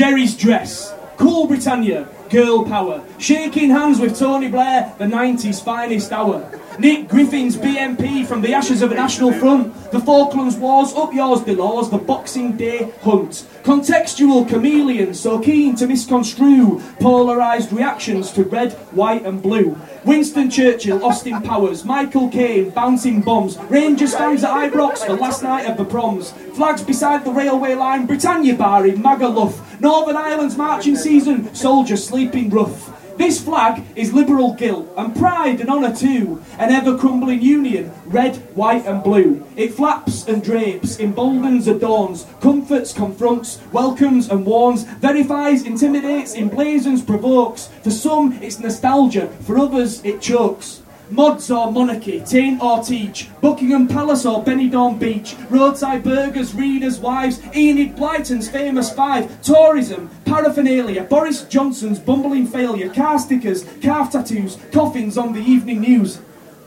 Geri's 0.00 0.34
Dress. 0.34 0.94
Cool 1.18 1.46
Britannia. 1.46 2.08
Girl 2.30 2.64
Power. 2.64 3.04
Shaking 3.18 3.68
hands 3.68 4.00
with 4.00 4.18
Tony 4.18 4.48
Blair, 4.48 4.94
the 4.96 5.04
90s 5.04 5.62
finest 5.62 6.10
hour. 6.10 6.48
Nick 6.78 7.06
Griffin's 7.06 7.54
BNP 7.54 8.24
from 8.26 8.40
the 8.40 8.54
ashes 8.54 8.80
of 8.80 8.92
a 8.92 8.94
national 8.94 9.32
front. 9.32 9.74
The 9.90 10.00
Falklands 10.00 10.56
Wars, 10.56 10.94
up 10.94 11.12
yours, 11.12 11.40
Delors, 11.40 11.90
the 11.90 11.98
Boxing 11.98 12.56
Day 12.56 12.90
hunt. 13.02 13.46
Contextual 13.62 14.48
chameleon, 14.48 15.12
so 15.12 15.38
keen 15.38 15.76
to 15.76 15.86
misconstrue 15.86 16.80
polarised 17.00 17.70
reactions 17.70 18.32
to 18.32 18.44
red, 18.44 18.72
white, 18.92 19.26
and 19.26 19.42
blue. 19.42 19.76
Winston 20.06 20.48
Churchill, 20.48 21.04
Austin 21.04 21.42
Powers, 21.42 21.84
Michael 21.84 22.30
Caine, 22.30 22.70
bouncing 22.70 23.20
bombs, 23.20 23.58
Rangers 23.68 24.14
fans 24.14 24.44
at 24.44 24.50
Ibrox 24.50 25.04
for 25.04 25.12
last 25.14 25.42
night 25.42 25.66
of 25.66 25.76
the 25.76 25.84
proms, 25.84 26.32
flags 26.54 26.82
beside 26.82 27.24
the 27.24 27.32
railway 27.32 27.74
line, 27.74 28.06
Britannia 28.06 28.54
Bar 28.54 28.86
in 28.86 29.02
Magaluf, 29.02 29.60
Northern 29.80 30.16
Ireland's 30.16 30.58
marching 30.58 30.94
season, 30.94 31.54
soldiers 31.54 32.06
sleeping 32.06 32.50
rough. 32.50 33.16
This 33.16 33.42
flag 33.42 33.82
is 33.96 34.12
liberal 34.12 34.52
guilt 34.52 34.92
and 34.94 35.16
pride 35.16 35.60
and 35.60 35.70
honour 35.70 35.96
too, 35.96 36.42
an 36.58 36.70
ever 36.70 36.98
crumbling 36.98 37.40
union, 37.40 37.90
red, 38.04 38.36
white 38.54 38.84
and 38.84 39.02
blue. 39.02 39.46
It 39.56 39.72
flaps 39.72 40.28
and 40.28 40.44
drapes, 40.44 40.98
emboldens, 40.98 41.66
adorns, 41.66 42.26
comforts, 42.42 42.92
confronts, 42.92 43.58
welcomes 43.72 44.28
and 44.28 44.44
warns, 44.44 44.82
verifies, 44.84 45.64
intimidates, 45.64 46.36
emblazons, 46.36 47.06
provokes. 47.06 47.68
For 47.82 47.90
some, 47.90 48.34
it's 48.42 48.58
nostalgia, 48.58 49.28
for 49.46 49.58
others, 49.58 50.04
it 50.04 50.20
chokes. 50.20 50.82
Mods 51.10 51.50
or 51.50 51.72
monarchy, 51.72 52.20
taint 52.20 52.62
or 52.62 52.82
teach, 52.82 53.28
Buckingham 53.40 53.88
Palace 53.88 54.24
or 54.24 54.44
Benidorm 54.44 54.96
Beach, 54.98 55.34
roadside 55.48 56.04
burgers, 56.04 56.54
readers' 56.54 57.00
wives, 57.00 57.40
Enid 57.54 57.96
Blyton's 57.96 58.48
famous 58.48 58.92
five, 58.92 59.42
tourism, 59.42 60.08
paraphernalia, 60.24 61.02
Boris 61.02 61.42
Johnson's 61.44 61.98
bumbling 61.98 62.46
failure, 62.46 62.88
car 62.94 63.18
stickers, 63.18 63.64
calf 63.80 64.12
tattoos, 64.12 64.56
coffins 64.70 65.18
on 65.18 65.32
the 65.32 65.40
evening 65.40 65.80
news, 65.80 66.20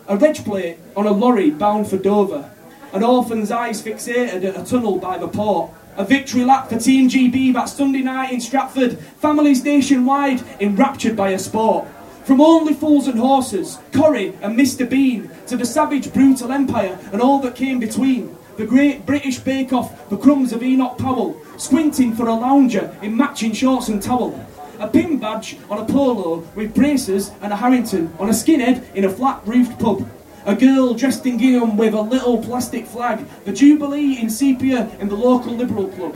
a 0.09 0.17
reg 0.17 0.43
plate 0.43 0.77
on 0.97 1.07
a 1.07 1.11
lorry 1.11 1.49
bound 1.49 1.87
for 1.87 1.97
Dover, 1.97 2.51
an 2.91 3.01
orphan's 3.01 3.49
eyes 3.49 3.81
fixated 3.81 4.43
at 4.43 4.59
a 4.59 4.65
tunnel 4.65 4.97
by 4.97 5.17
the 5.17 5.27
port. 5.27 5.71
A 5.95 6.03
victory 6.03 6.43
lap 6.43 6.69
for 6.69 6.79
Team 6.79 7.07
GB 7.07 7.53
that 7.53 7.69
Sunday 7.69 8.01
night 8.01 8.31
in 8.31 8.41
Stratford. 8.41 8.97
Families 8.97 9.63
nationwide 9.63 10.41
enraptured 10.59 11.15
by 11.15 11.29
a 11.29 11.37
sport. 11.37 11.85
From 12.25 12.39
only 12.39 12.73
fools 12.73 13.07
and 13.07 13.19
horses, 13.19 13.79
Corrie 13.91 14.33
and 14.41 14.57
Mr. 14.57 14.89
Bean, 14.89 15.29
to 15.47 15.57
the 15.57 15.65
savage, 15.65 16.13
brutal 16.13 16.53
empire 16.53 16.97
and 17.11 17.21
all 17.21 17.39
that 17.39 17.55
came 17.55 17.79
between. 17.79 18.37
The 18.55 18.65
great 18.65 19.05
British 19.05 19.39
Bake 19.39 19.73
Off, 19.73 20.09
the 20.09 20.15
crumbs 20.15 20.53
of 20.53 20.63
Enoch 20.63 20.97
Powell, 20.97 21.41
squinting 21.57 22.15
for 22.15 22.27
a 22.27 22.33
lounger 22.33 22.95
in 23.01 23.17
matching 23.17 23.51
shorts 23.51 23.89
and 23.89 24.01
towel. 24.01 24.39
A 24.79 24.87
pin 24.87 25.19
badge 25.19 25.57
on 25.69 25.79
a 25.79 25.85
polo 25.85 26.47
with 26.55 26.73
braces 26.73 27.31
and 27.41 27.51
a 27.51 27.57
Harrington 27.57 28.13
on 28.17 28.29
a 28.29 28.33
skinhead 28.33 28.93
in 28.95 29.03
a 29.03 29.09
flat 29.09 29.41
roofed 29.45 29.77
pub. 29.77 30.09
A 30.45 30.55
girl 30.55 30.93
dressed 30.93 31.25
in 31.25 31.37
gingham 31.37 31.75
with 31.75 31.93
a 31.93 32.01
little 32.01 32.41
plastic 32.41 32.85
flag, 32.85 33.25
the 33.43 33.51
Jubilee 33.51 34.17
in 34.17 34.29
sepia 34.29 34.89
in 34.99 35.09
the 35.09 35.15
local 35.15 35.53
Liberal 35.53 35.89
club. 35.89 36.15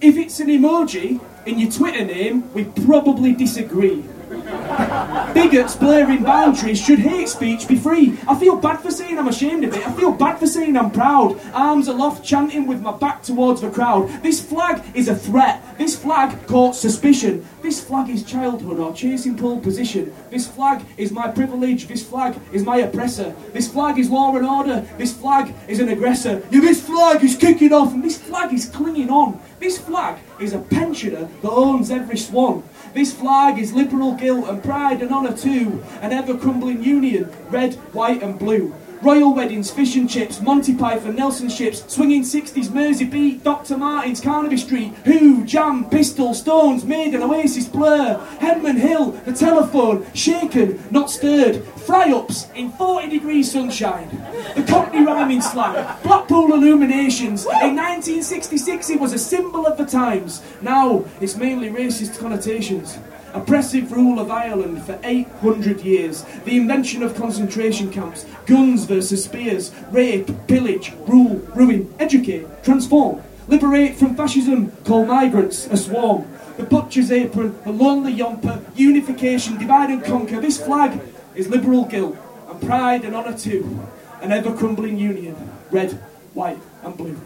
If 0.00 0.16
it's 0.16 0.40
an 0.40 0.48
emoji 0.48 1.20
in 1.46 1.60
your 1.60 1.70
Twitter 1.70 2.04
name, 2.04 2.52
we 2.52 2.64
probably 2.64 3.32
disagree. 3.32 4.04
Bigots 5.34 5.76
blurring 5.76 6.24
boundaries 6.24 6.80
should 6.80 6.98
hate 6.98 7.28
speech 7.28 7.68
be 7.68 7.76
free. 7.76 8.18
I 8.26 8.34
feel 8.34 8.56
bad 8.56 8.80
for 8.80 8.90
saying 8.90 9.18
I'm 9.18 9.28
ashamed 9.28 9.64
of 9.64 9.76
it. 9.76 9.86
I 9.86 9.92
feel 9.92 10.10
bad 10.10 10.38
for 10.38 10.48
saying 10.48 10.76
I'm 10.76 10.90
proud. 10.90 11.40
Arms 11.52 11.86
aloft, 11.86 12.24
chanting 12.24 12.66
with 12.66 12.80
my 12.80 12.90
back 12.96 13.22
towards 13.22 13.60
the 13.60 13.70
crowd. 13.70 14.08
This 14.24 14.44
flag 14.44 14.82
is 14.96 15.08
a 15.08 15.14
threat. 15.14 15.62
This 15.78 15.96
flag 15.96 16.46
courts 16.48 16.78
suspicion. 16.78 17.46
This 17.62 17.80
flag 17.82 18.08
is 18.10 18.24
childhood 18.24 18.80
or 18.80 18.92
chasing 18.92 19.36
pole 19.36 19.60
position. 19.60 20.12
This 20.28 20.48
flag 20.48 20.84
is 20.96 21.12
my 21.12 21.28
privilege. 21.28 21.86
This 21.86 22.02
flag 22.02 22.36
is 22.52 22.64
my 22.64 22.78
oppressor. 22.78 23.32
This 23.52 23.68
flag 23.68 23.98
is 23.98 24.10
law 24.10 24.34
and 24.34 24.46
order. 24.46 24.84
This 24.98 25.12
flag 25.12 25.54
is 25.68 25.78
an 25.78 25.88
aggressor. 25.88 26.42
Yeah, 26.50 26.62
this 26.62 26.84
flag 26.84 27.22
is 27.22 27.36
kicking 27.36 27.72
off 27.72 27.92
and 27.92 28.02
this 28.02 28.18
flag 28.18 28.52
is 28.52 28.68
clinging 28.68 29.10
on. 29.10 29.40
This 29.60 29.78
flag 29.78 30.18
is 30.40 30.52
a 30.52 30.58
pensioner 30.58 31.28
that 31.42 31.50
owns 31.50 31.90
every 31.90 32.18
swan. 32.18 32.62
This 32.96 33.12
flag 33.12 33.58
is 33.58 33.74
liberal 33.74 34.14
guilt 34.14 34.48
and 34.48 34.64
pride 34.64 35.02
and 35.02 35.12
honour 35.12 35.36
too, 35.36 35.84
an 36.00 36.14
ever 36.14 36.34
crumbling 36.34 36.82
union, 36.82 37.30
red, 37.50 37.74
white 37.92 38.22
and 38.22 38.38
blue. 38.38 38.74
Royal 39.02 39.34
weddings, 39.34 39.70
fish 39.70 39.96
and 39.96 40.08
chips, 40.08 40.40
Monty 40.40 40.74
Python, 40.74 41.14
Nelson 41.14 41.50
ships, 41.50 41.84
swinging 41.92 42.22
60s, 42.22 42.72
Mersey 42.72 43.04
beat, 43.04 43.44
Dr. 43.44 43.76
Martens, 43.76 44.22
Carnaby 44.22 44.56
Street, 44.56 44.94
Who, 45.04 45.44
Jam, 45.44 45.90
Pistol, 45.90 46.32
Stones, 46.32 46.84
Maiden, 46.84 47.22
Oasis, 47.22 47.68
Blur, 47.68 48.18
Henman 48.40 48.78
Hill, 48.78 49.10
The 49.10 49.34
Telephone, 49.34 50.06
Shaken, 50.14 50.82
Not 50.90 51.10
Stirred, 51.10 51.66
Fry 51.86 52.10
ups 52.10 52.48
in 52.56 52.72
40 52.72 53.08
degrees 53.08 53.52
sunshine, 53.52 54.08
the 54.56 54.64
Cockney 54.64 55.04
rhyming 55.04 55.40
slang, 55.40 55.86
Blackpool 56.02 56.52
illuminations. 56.52 57.44
In 57.44 57.76
1966 57.76 58.90
it 58.90 58.98
was 58.98 59.12
a 59.12 59.18
symbol 59.20 59.68
of 59.68 59.78
the 59.78 59.86
times. 59.86 60.42
Now 60.60 61.04
it's 61.20 61.36
mainly 61.36 61.70
racist 61.70 62.18
connotations. 62.18 62.98
Oppressive 63.34 63.92
rule 63.92 64.18
of 64.18 64.32
Ireland 64.32 64.82
for 64.82 64.98
800 65.04 65.82
years. 65.82 66.24
The 66.44 66.56
invention 66.56 67.04
of 67.04 67.14
concentration 67.14 67.92
camps. 67.92 68.26
Guns 68.46 68.84
versus 68.84 69.22
spears. 69.22 69.72
Rape, 69.92 70.28
pillage, 70.48 70.92
rule, 71.06 71.36
ruin, 71.54 71.94
educate, 72.00 72.46
transform. 72.64 73.22
Liberate 73.46 73.94
from 73.94 74.16
fascism. 74.16 74.72
Call 74.84 75.04
migrants 75.06 75.66
a 75.68 75.76
swarm. 75.76 76.26
The 76.56 76.64
butcher's 76.64 77.12
apron, 77.12 77.56
the 77.64 77.70
lonely 77.70 78.14
yomper, 78.14 78.60
unification, 78.74 79.58
divide 79.58 79.90
and 79.90 80.02
conquer. 80.02 80.40
This 80.40 80.58
flag 80.60 80.98
is 81.36 81.48
liberal 81.48 81.84
guilt 81.84 82.16
and 82.48 82.60
pride 82.62 83.04
and 83.04 83.14
honour 83.14 83.36
too. 83.36 83.86
An 84.22 84.32
ever 84.32 84.56
crumbling 84.56 84.98
union. 84.98 85.36
Red, 85.70 85.92
white 86.32 86.58
and 86.82 86.96
blue. 86.96 87.20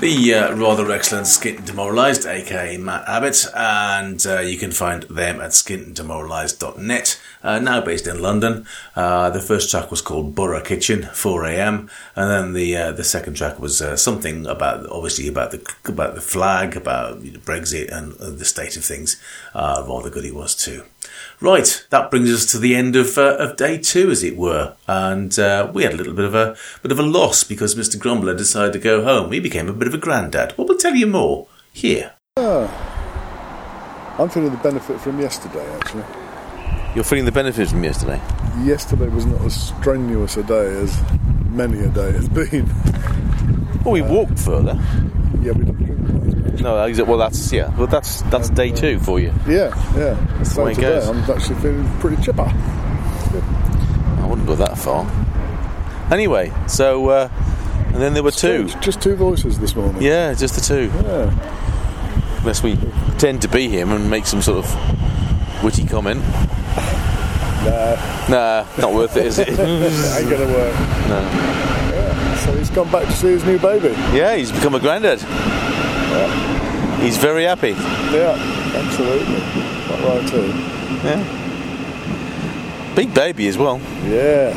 The 0.00 0.32
uh, 0.32 0.54
rather 0.54 0.92
excellent 0.92 1.26
Skint 1.26 1.66
Demoralised, 1.66 2.24
aka 2.24 2.76
Matt 2.76 3.08
Abbott, 3.08 3.44
and 3.52 4.24
uh, 4.24 4.38
you 4.38 4.56
can 4.56 4.70
find 4.70 5.02
them 5.02 5.40
at 5.40 5.50
skintdemoralised.net, 5.50 7.20
uh, 7.42 7.58
now 7.58 7.80
based 7.80 8.06
in 8.06 8.22
London. 8.22 8.64
Uh, 8.94 9.28
the 9.30 9.40
first 9.40 9.72
track 9.72 9.90
was 9.90 10.00
called 10.00 10.36
Boro 10.36 10.60
Kitchen, 10.60 11.02
4am, 11.02 11.90
and 12.14 12.30
then 12.30 12.52
the 12.52 12.76
uh, 12.76 12.92
the 12.92 13.02
second 13.02 13.34
track 13.34 13.58
was 13.58 13.82
uh, 13.82 13.96
something 13.96 14.46
about, 14.46 14.88
obviously, 14.88 15.26
about 15.26 15.50
the 15.50 15.74
about 15.86 16.14
the 16.14 16.20
flag, 16.20 16.76
about 16.76 17.20
you 17.20 17.32
know, 17.32 17.40
Brexit, 17.40 17.90
and 17.90 18.12
the 18.12 18.44
state 18.44 18.76
of 18.76 18.84
things. 18.84 19.20
Uh, 19.52 19.84
rather 19.84 20.10
good 20.10 20.22
he 20.22 20.30
was 20.30 20.54
too. 20.54 20.84
Right, 21.40 21.86
that 21.90 22.10
brings 22.10 22.32
us 22.32 22.50
to 22.50 22.58
the 22.58 22.74
end 22.74 22.96
of 22.96 23.16
uh, 23.16 23.36
of 23.38 23.56
day 23.56 23.78
two, 23.78 24.10
as 24.10 24.24
it 24.24 24.36
were, 24.36 24.74
and 24.88 25.38
uh, 25.38 25.70
we 25.72 25.84
had 25.84 25.92
a 25.92 25.96
little 25.96 26.14
bit 26.14 26.24
of 26.24 26.34
a 26.34 26.56
bit 26.82 26.90
of 26.90 26.98
a 26.98 27.02
loss 27.04 27.44
because 27.44 27.76
Mr. 27.76 27.96
Grumbler 27.96 28.34
decided 28.34 28.72
to 28.72 28.80
go 28.80 29.04
home. 29.04 29.30
He 29.30 29.38
became 29.38 29.68
a 29.68 29.72
bit 29.72 29.86
of 29.86 29.94
a 29.94 29.98
granddad. 29.98 30.54
Well, 30.56 30.66
we'll 30.66 30.78
tell 30.78 30.96
you 30.96 31.06
more 31.06 31.46
here. 31.72 32.14
Ah. 32.36 32.96
I'm 34.18 34.28
feeling 34.28 34.50
the 34.50 34.56
benefit 34.56 35.00
from 35.00 35.20
yesterday, 35.20 35.64
actually. 35.76 36.02
You're 36.96 37.04
feeling 37.04 37.24
the 37.24 37.30
benefits 37.30 37.70
from 37.70 37.84
yesterday. 37.84 38.20
Yesterday 38.64 39.06
was 39.06 39.24
not 39.24 39.40
as 39.42 39.68
strenuous 39.68 40.36
a 40.36 40.42
day 40.42 40.66
as 40.80 41.00
many 41.50 41.78
a 41.78 41.88
day 41.88 42.10
has 42.10 42.28
been. 42.28 42.66
Well, 43.84 43.92
we 43.92 44.02
walked 44.02 44.40
further. 44.40 44.74
Yeah, 45.40 45.52
we 45.52 45.64
didn't 45.66 45.84
drink 45.84 46.37
No, 46.60 46.74
well, 47.04 47.18
that's 47.18 47.52
yeah. 47.52 47.74
Well, 47.76 47.86
that's 47.86 48.22
that's 48.22 48.50
day 48.50 48.70
two 48.70 48.98
for 49.00 49.20
you. 49.20 49.32
Yeah, 49.46 49.74
yeah. 49.96 50.14
That's 50.36 50.54
the 50.54 50.62
way 50.62 50.72
it 50.72 50.80
goes. 50.80 51.08
I'm 51.08 51.18
actually 51.30 51.56
feeling 51.56 51.88
pretty 51.98 52.22
chipper. 52.22 52.42
I 52.50 54.26
wouldn't 54.28 54.46
go 54.46 54.54
that 54.56 54.76
far. 54.78 55.10
Anyway, 56.12 56.52
so 56.66 57.08
uh, 57.08 57.28
and 57.86 57.96
then 57.96 58.14
there 58.14 58.22
were 58.22 58.30
two. 58.30 58.68
Strange, 58.68 58.84
Just 58.84 59.00
two 59.02 59.16
voices 59.16 59.58
this 59.58 59.74
morning. 59.74 60.02
Yeah, 60.02 60.34
just 60.34 60.54
the 60.54 60.60
two. 60.60 60.90
Yeah. 61.04 62.38
Unless 62.40 62.62
we 62.62 62.76
tend 63.18 63.42
to 63.42 63.48
be 63.48 63.68
him 63.68 63.90
and 63.90 64.08
make 64.08 64.26
some 64.26 64.42
sort 64.42 64.64
of 64.64 65.64
witty 65.64 65.86
comment. 65.86 66.20
Nah. 67.64 68.26
Nah, 68.28 68.66
not 68.78 68.94
worth 68.94 69.16
it, 69.16 69.26
is 69.26 69.38
it? 69.38 69.48
Ain't 69.48 69.58
gonna 69.58 70.46
work. 70.46 70.74
No. 71.08 71.20
Yeah. 71.20 72.36
So 72.36 72.56
he's 72.56 72.70
gone 72.70 72.90
back 72.90 73.04
to 73.06 73.12
see 73.12 73.28
his 73.28 73.44
new 73.44 73.58
baby. 73.58 73.88
Yeah, 74.16 74.36
he's 74.36 74.52
become 74.52 74.74
a 74.74 74.80
granddad. 74.80 75.20
He's 77.02 77.16
very 77.16 77.44
happy. 77.44 77.70
Yeah, 78.12 78.36
absolutely. 78.74 79.40
Quite 79.86 80.02
right 80.04 80.28
too. 80.28 80.52
Yeah. 81.06 82.94
Big 82.94 83.14
baby 83.14 83.46
as 83.48 83.56
well. 83.56 83.80
Yeah. 84.04 84.52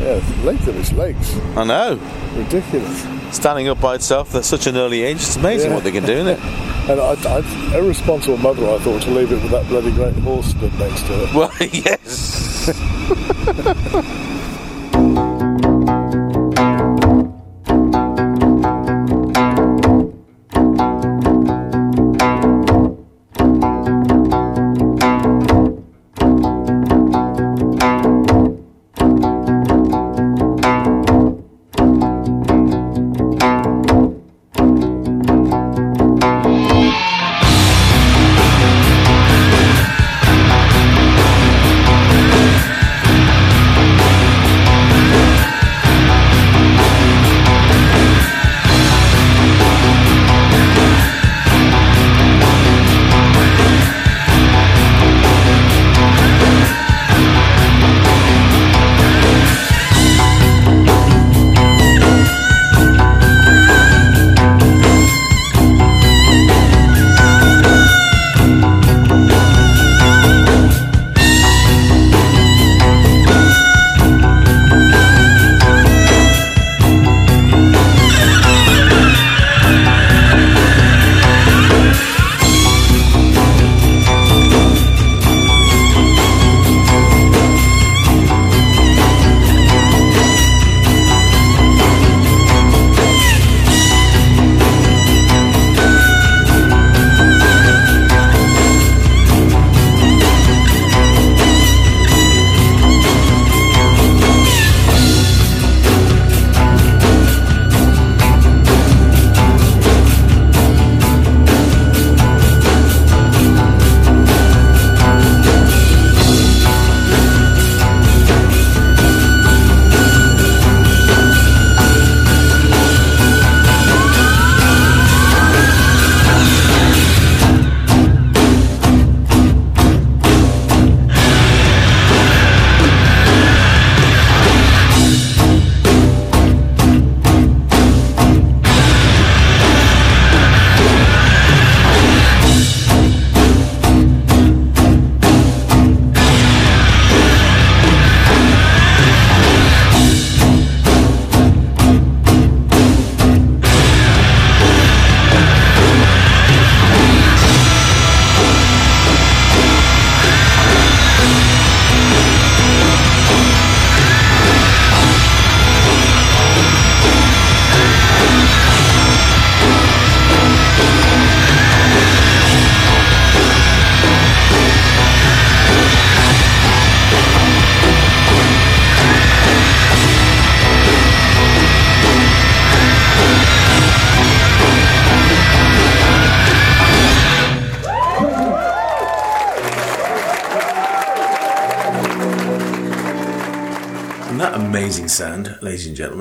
Yeah, 0.00 0.18
the 0.18 0.44
length 0.44 0.66
of 0.68 0.74
his 0.76 0.92
legs. 0.92 1.36
I 1.56 1.64
know. 1.64 1.98
Ridiculous. 2.34 3.02
Standing 3.36 3.68
up 3.68 3.80
by 3.80 3.96
itself 3.96 4.34
at 4.34 4.44
such 4.44 4.66
an 4.66 4.76
early 4.76 5.02
age, 5.02 5.16
it's 5.18 5.36
amazing 5.36 5.70
Yeah. 5.70 5.74
what 5.76 5.84
they 5.84 5.90
can 5.92 6.04
do, 6.04 6.12
isn't 6.12 6.38
it? 6.38 6.40
And 6.90 6.98
I, 6.98 7.12
I, 7.12 7.76
irresponsible 7.76 8.38
mother, 8.38 8.66
I 8.68 8.78
thought 8.78 9.02
to 9.02 9.10
leave 9.10 9.30
it 9.30 9.40
with 9.42 9.50
that 9.52 9.68
bloody 9.68 9.92
great 9.92 10.14
horse 10.16 10.46
stood 10.46 10.72
next 10.78 11.02
to 11.06 11.22
it. 11.22 11.34
Well, 11.34 11.52
yes. 11.60 12.70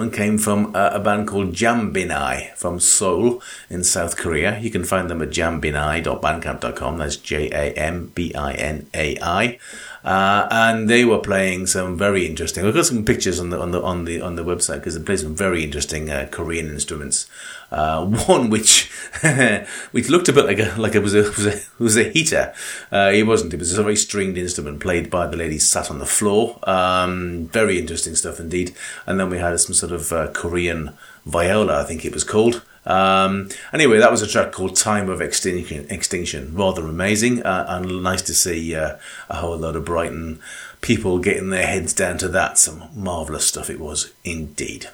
came 0.08 0.38
from 0.38 0.74
uh, 0.76 0.92
a 0.94 1.00
band 1.00 1.28
called 1.28 1.54
Jambinai 1.54 2.56
from 2.56 2.80
Seoul 2.80 3.42
in 3.70 3.84
South 3.84 4.16
Korea. 4.16 4.58
You 4.60 4.72
can 4.72 4.86
find 4.86 5.10
them 5.10 5.22
at 5.22 5.30
jambinai.bandcamp.com. 5.30 6.98
That's 6.98 7.18
J 7.18 7.50
A 7.50 7.74
M 7.74 8.12
B 8.16 8.34
I 8.34 8.54
N 8.54 8.88
A 8.94 9.18
I. 9.22 9.60
Uh, 10.04 10.48
and 10.50 10.90
they 10.90 11.04
were 11.04 11.20
playing 11.20 11.68
some 11.68 11.98
very 11.98 12.26
interesting. 12.26 12.66
I've 12.66 12.74
got 12.74 12.86
some 12.86 13.04
pictures 13.04 13.40
on 13.40 13.50
the 13.50 13.60
on 13.60 13.72
the 13.72 13.82
on 13.82 14.06
the 14.06 14.22
on 14.22 14.36
the 14.36 14.44
website 14.44 14.76
because 14.76 14.98
they 14.98 15.04
play 15.04 15.18
some 15.18 15.36
very 15.36 15.64
interesting 15.64 16.10
uh, 16.10 16.28
Korean 16.32 16.68
instruments. 16.70 17.30
Uh, 17.72 18.06
one 18.28 18.50
which 18.50 18.90
which 19.92 20.10
looked 20.10 20.30
a 20.30 20.34
bit 20.34 20.46
like 20.46 20.60
a 20.60 20.74
like 20.80 20.96
it 20.96 21.04
was 21.04 21.14
a 21.14 21.24
was 21.38 21.46
a, 21.46 21.62
was 21.80 21.98
a 21.98 22.10
heater. 22.10 22.54
Uh, 22.92 23.12
it 23.14 23.24
wasn't. 23.24 23.54
It 23.54 23.60
was 23.60 23.78
a 23.78 23.84
very 23.84 23.96
stringed 23.96 24.38
instrument 24.38 24.80
played 24.80 25.10
by 25.10 25.28
the 25.28 25.38
lady 25.38 25.60
sat 25.60 25.92
on 25.92 26.00
the 26.00 26.06
floor. 26.06 26.60
Um, 26.64 27.48
very 27.48 27.78
interesting 27.78 28.16
stuff 28.16 28.40
indeed. 28.40 28.76
And 29.06 29.20
then 29.20 29.30
we 29.30 29.40
had 29.40 29.60
some 29.60 29.74
sort 29.74 29.92
of 29.92 30.12
uh, 30.14 30.32
Korean 30.32 30.98
viola, 31.30 31.82
I 31.82 31.84
think 31.84 32.06
it 32.06 32.13
was 32.13 32.24
called. 32.24 32.63
Um, 32.86 33.50
anyway, 33.72 34.00
that 34.00 34.12
was 34.12 34.22
a 34.22 34.28
track 34.28 34.52
called 34.52 34.76
"Time 34.76 35.10
of 35.10 35.22
Extinction." 35.22 35.86
Extinction, 35.89 36.54
rather 36.56 36.82
amazing, 36.86 37.44
uh, 37.44 37.65
and 37.68 38.02
nice 38.04 38.22
to 38.24 38.34
see 38.34 38.76
uh, 38.76 38.98
a 39.30 39.36
whole 39.36 39.58
lot 39.58 39.76
of 39.76 39.86
Brighton 39.86 40.39
people 40.82 41.20
getting 41.20 41.50
their 41.50 41.68
heads 41.68 41.94
down 41.94 42.18
to 42.20 42.28
that. 42.30 42.58
Some 42.58 42.86
marvelous 42.96 43.46
stuff 43.46 43.70
it 43.70 43.80
was 43.80 44.12
indeed. 44.24 44.88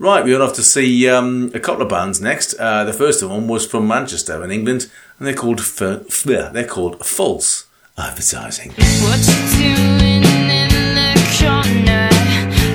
Right, 0.00 0.24
we're 0.24 0.40
off 0.40 0.54
to 0.54 0.62
see 0.62 1.08
um, 1.08 1.50
a 1.54 1.60
couple 1.60 1.82
of 1.82 1.88
bands 1.88 2.20
next. 2.20 2.54
Uh, 2.54 2.84
the 2.84 2.92
first 2.92 3.22
one 3.22 3.48
was 3.48 3.66
from 3.66 3.88
Manchester 3.88 4.42
in 4.44 4.50
England, 4.52 4.90
and 5.18 5.26
they're 5.26 5.34
called 5.34 5.58
F- 5.58 5.82
F- 5.82 6.52
they're 6.52 6.64
called 6.66 7.04
False 7.04 7.66
Advertising. 7.96 8.70
What 8.70 9.18
you 9.58 9.74
doing 9.98 10.22
in 10.48 10.68
the 10.94 11.14
corner? 11.40 12.08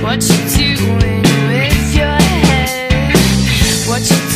What 0.03 0.21
you 0.57 0.75
doing? 0.75 1.12
What 3.93 4.09
you 4.09 4.32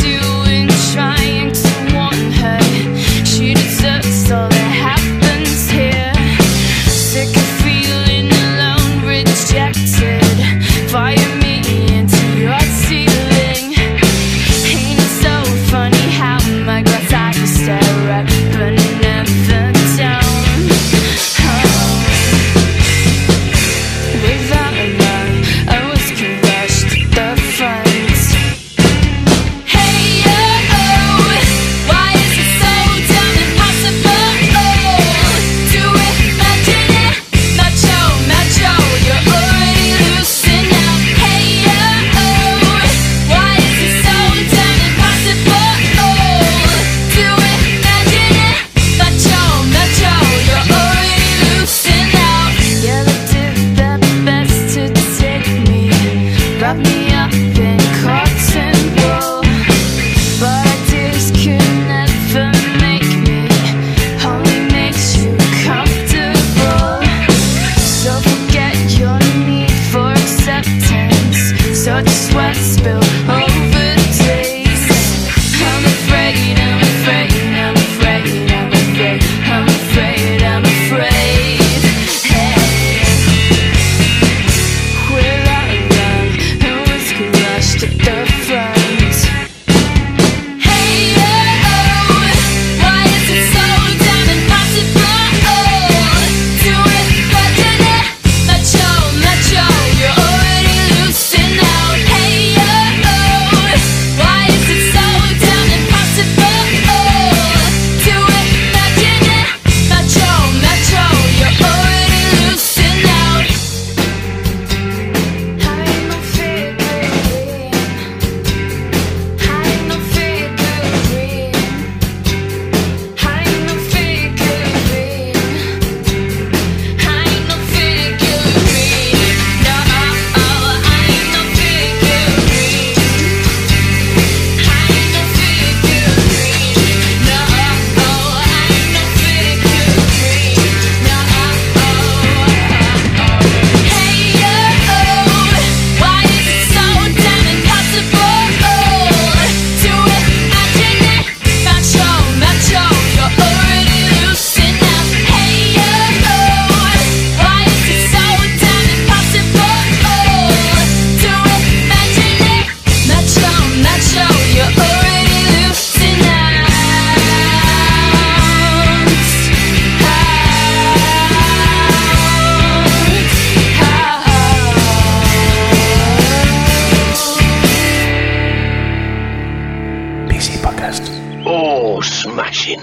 Podcast. 180.87 181.43
Oh, 181.45 182.01
smashing. 182.01 182.79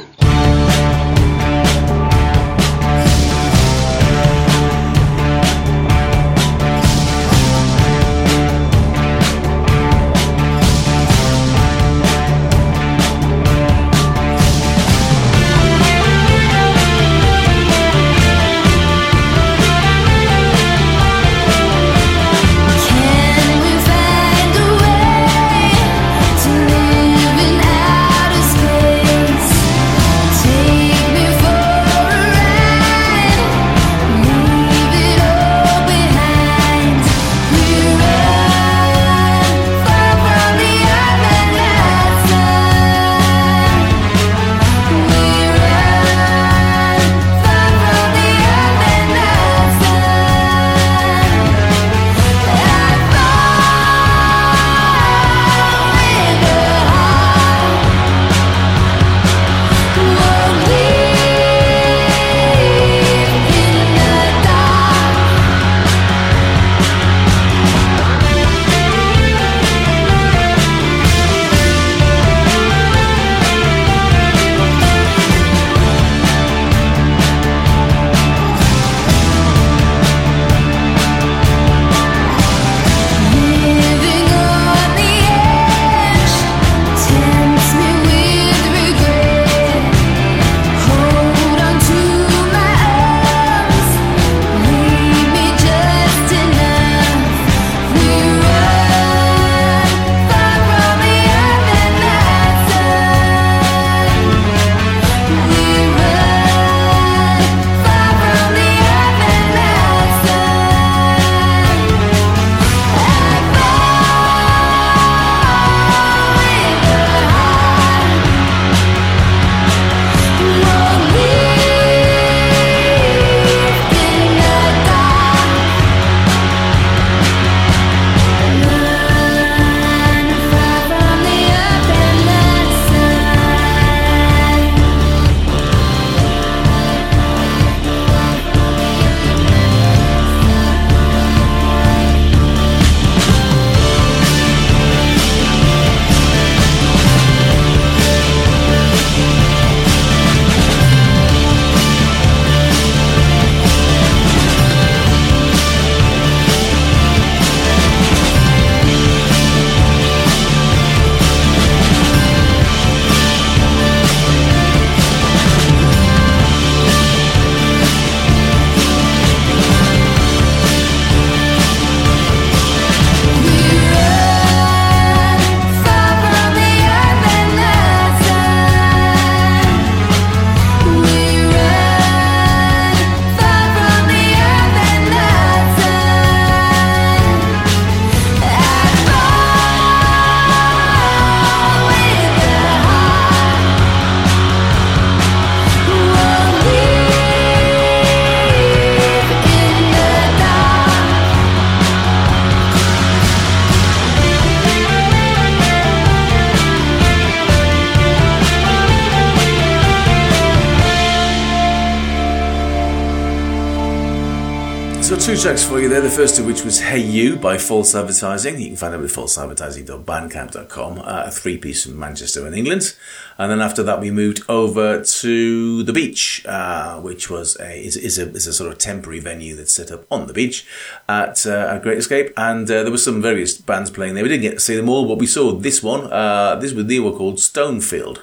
Tracks 215.44 215.62
for 215.62 215.78
you 215.78 215.90
there. 215.90 216.00
The 216.00 216.08
first 216.08 216.38
of 216.38 216.46
which 216.46 216.64
was 216.64 216.80
"Hey 216.80 217.00
You" 217.00 217.36
by 217.36 217.58
False 217.58 217.94
Advertising. 217.94 218.58
You 218.58 218.68
can 218.68 218.76
find 218.76 218.94
it 218.94 218.98
with 218.98 219.14
falseadvertising.bandcamp.com. 219.14 220.98
Uh, 221.00 221.24
a 221.26 221.30
three-piece 221.30 221.84
from 221.84 221.98
Manchester 221.98 222.46
in 222.46 222.54
England. 222.54 222.96
And 223.36 223.50
then 223.50 223.60
after 223.60 223.82
that, 223.82 224.00
we 224.00 224.10
moved 224.10 224.42
over 224.48 225.02
to 225.02 225.82
the 225.82 225.92
beach, 225.92 226.46
uh, 226.46 226.98
which 227.02 227.28
was 227.28 227.58
a 227.60 227.84
is, 227.84 227.94
is 227.94 228.18
a 228.18 228.30
is 228.30 228.46
a 228.46 228.54
sort 228.54 228.72
of 228.72 228.78
temporary 228.78 229.20
venue 229.20 229.54
that's 229.54 229.74
set 229.74 229.90
up 229.90 230.06
on 230.10 230.28
the 230.28 230.32
beach 230.32 230.66
at 231.10 231.46
uh, 231.46 231.74
at 231.74 231.82
Great 231.82 231.98
Escape. 231.98 232.32
And 232.38 232.70
uh, 232.70 232.82
there 232.82 232.90
were 232.90 232.96
some 232.96 233.20
various 233.20 233.52
bands 233.54 233.90
playing 233.90 234.14
there. 234.14 234.22
We 234.22 234.30
didn't 234.30 234.44
get 234.44 234.54
to 234.54 234.60
see 234.60 234.76
them 234.76 234.88
all, 234.88 235.06
but 235.06 235.18
we 235.18 235.26
saw 235.26 235.52
this 235.52 235.82
one. 235.82 236.10
Uh, 236.10 236.54
this 236.54 236.72
was 236.72 236.86
they 236.86 237.00
were 237.00 237.12
called 237.12 237.36
Stonefield 237.36 238.20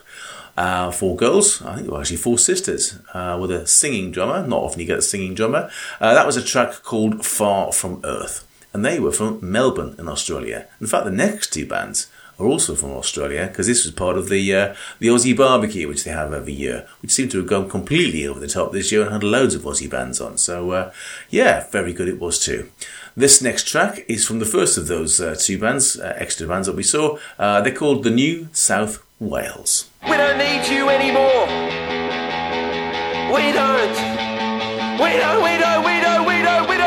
uh, 0.61 0.91
four 0.91 1.15
girls. 1.15 1.61
I 1.63 1.75
think 1.75 1.87
they 1.87 1.91
were 1.91 2.01
actually 2.01 2.17
four 2.17 2.37
sisters 2.37 2.99
uh, 3.13 3.37
with 3.41 3.51
a 3.51 3.65
singing 3.65 4.11
drummer. 4.11 4.45
Not 4.45 4.61
often 4.61 4.79
you 4.79 4.85
get 4.85 4.99
a 4.99 5.01
singing 5.01 5.33
drummer. 5.33 5.71
Uh, 5.99 6.13
that 6.13 6.27
was 6.27 6.37
a 6.37 6.43
track 6.43 6.83
called 6.83 7.25
Far 7.25 7.71
From 7.71 7.99
Earth. 8.03 8.47
And 8.73 8.85
they 8.85 8.99
were 8.99 9.11
from 9.11 9.39
Melbourne 9.41 9.95
in 9.97 10.07
Australia. 10.07 10.67
In 10.79 10.87
fact, 10.87 11.05
the 11.05 11.11
next 11.11 11.51
two 11.51 11.65
bands 11.65 12.07
are 12.39 12.45
also 12.45 12.75
from 12.75 12.91
Australia 12.91 13.47
because 13.47 13.67
this 13.67 13.85
was 13.85 13.93
part 13.93 14.17
of 14.17 14.29
the 14.29 14.55
uh, 14.55 14.75
the 14.99 15.07
Aussie 15.07 15.35
barbecue, 15.35 15.87
which 15.87 16.03
they 16.03 16.11
have 16.11 16.33
every 16.33 16.53
year, 16.53 16.87
which 17.01 17.11
seemed 17.11 17.31
to 17.31 17.37
have 17.39 17.47
gone 17.47 17.69
completely 17.69 18.25
over 18.27 18.39
the 18.39 18.47
top 18.47 18.71
this 18.71 18.91
year 18.91 19.01
and 19.01 19.11
had 19.11 19.23
loads 19.23 19.55
of 19.55 19.63
Aussie 19.63 19.89
bands 19.89 20.21
on. 20.21 20.37
So, 20.37 20.71
uh, 20.71 20.91
yeah, 21.29 21.67
very 21.71 21.93
good 21.93 22.07
it 22.07 22.19
was 22.19 22.39
too. 22.39 22.69
This 23.15 23.41
next 23.41 23.67
track 23.67 24.05
is 24.07 24.25
from 24.25 24.39
the 24.39 24.45
first 24.45 24.77
of 24.77 24.87
those 24.87 25.19
uh, 25.19 25.35
two 25.37 25.59
bands, 25.59 25.99
uh, 25.99 26.13
extra 26.17 26.47
bands 26.47 26.67
that 26.67 26.77
we 26.77 26.83
saw. 26.83 27.17
Uh, 27.37 27.59
they're 27.61 27.75
called 27.75 28.03
the 28.03 28.09
New 28.09 28.47
South 28.53 29.03
Whales. 29.19 29.89
We 30.03 30.15
don't 30.15 30.37
need 30.37 30.65
you 30.67 30.87
anymore. 30.89 31.45
We 33.35 33.51
don't. 33.51 33.91
We 35.01 35.17
don't, 35.17 35.43
we 35.43 35.57
don't, 35.57 35.83
we 35.83 35.99
don't, 35.99 36.25
we 36.25 36.41
don't, 36.41 36.69
we 36.69 36.77
don't 36.77 36.80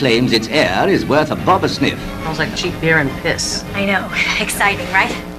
claims 0.00 0.32
its 0.32 0.48
air 0.48 0.88
is 0.88 1.04
worth 1.04 1.30
a 1.30 1.36
bob 1.36 1.62
a 1.62 1.68
sniff. 1.68 1.98
Smells 2.22 2.38
like 2.38 2.56
cheap 2.56 2.72
beer 2.80 2.96
and 2.96 3.10
piss. 3.20 3.64
I 3.74 3.84
know. 3.84 4.10
Exciting, 4.42 4.90
right? 4.94 5.29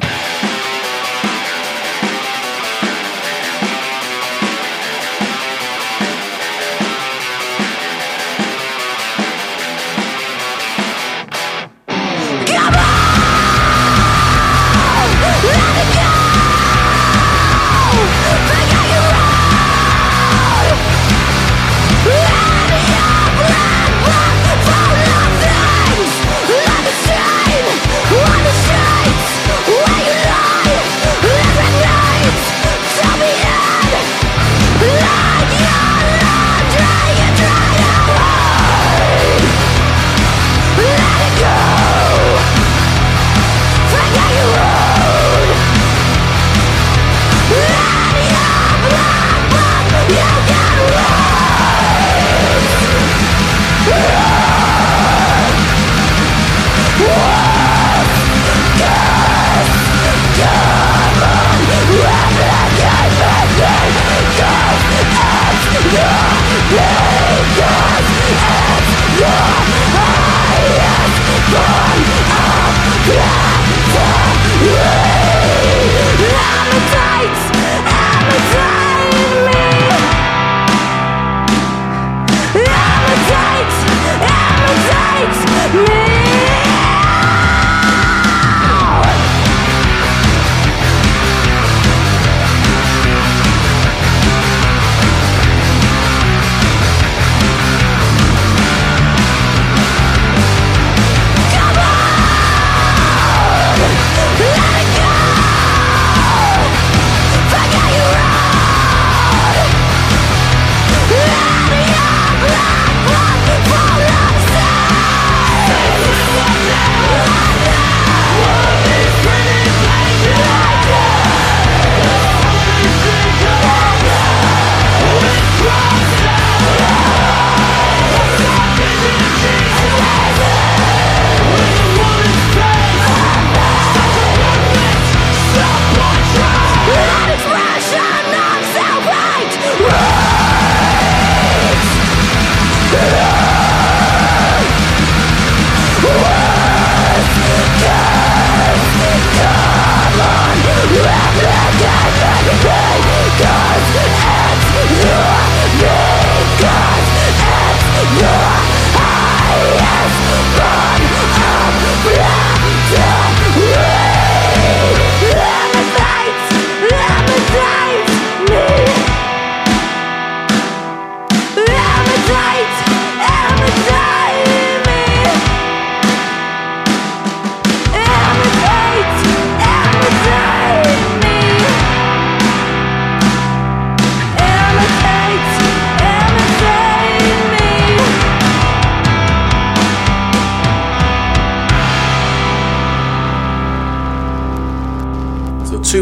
Thank 69.21 69.70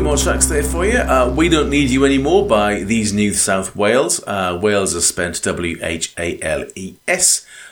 more 0.09 0.17
tracks 0.17 0.47
there 0.47 0.63
for 0.63 0.87
you. 0.87 0.97
Uh, 0.97 1.31
we 1.37 1.47
Don't 1.49 1.69
Need 1.69 1.91
You 1.91 2.03
Anymore 2.03 2.47
by 2.47 2.81
These 2.81 3.13
New 3.13 3.31
South 3.31 3.75
Whales. 3.75 4.23
Uh, 4.25 4.57
Whales 4.59 4.95
is 4.95 5.05
spent 5.05 5.39
W-H-A-L-E-S. 5.43 5.85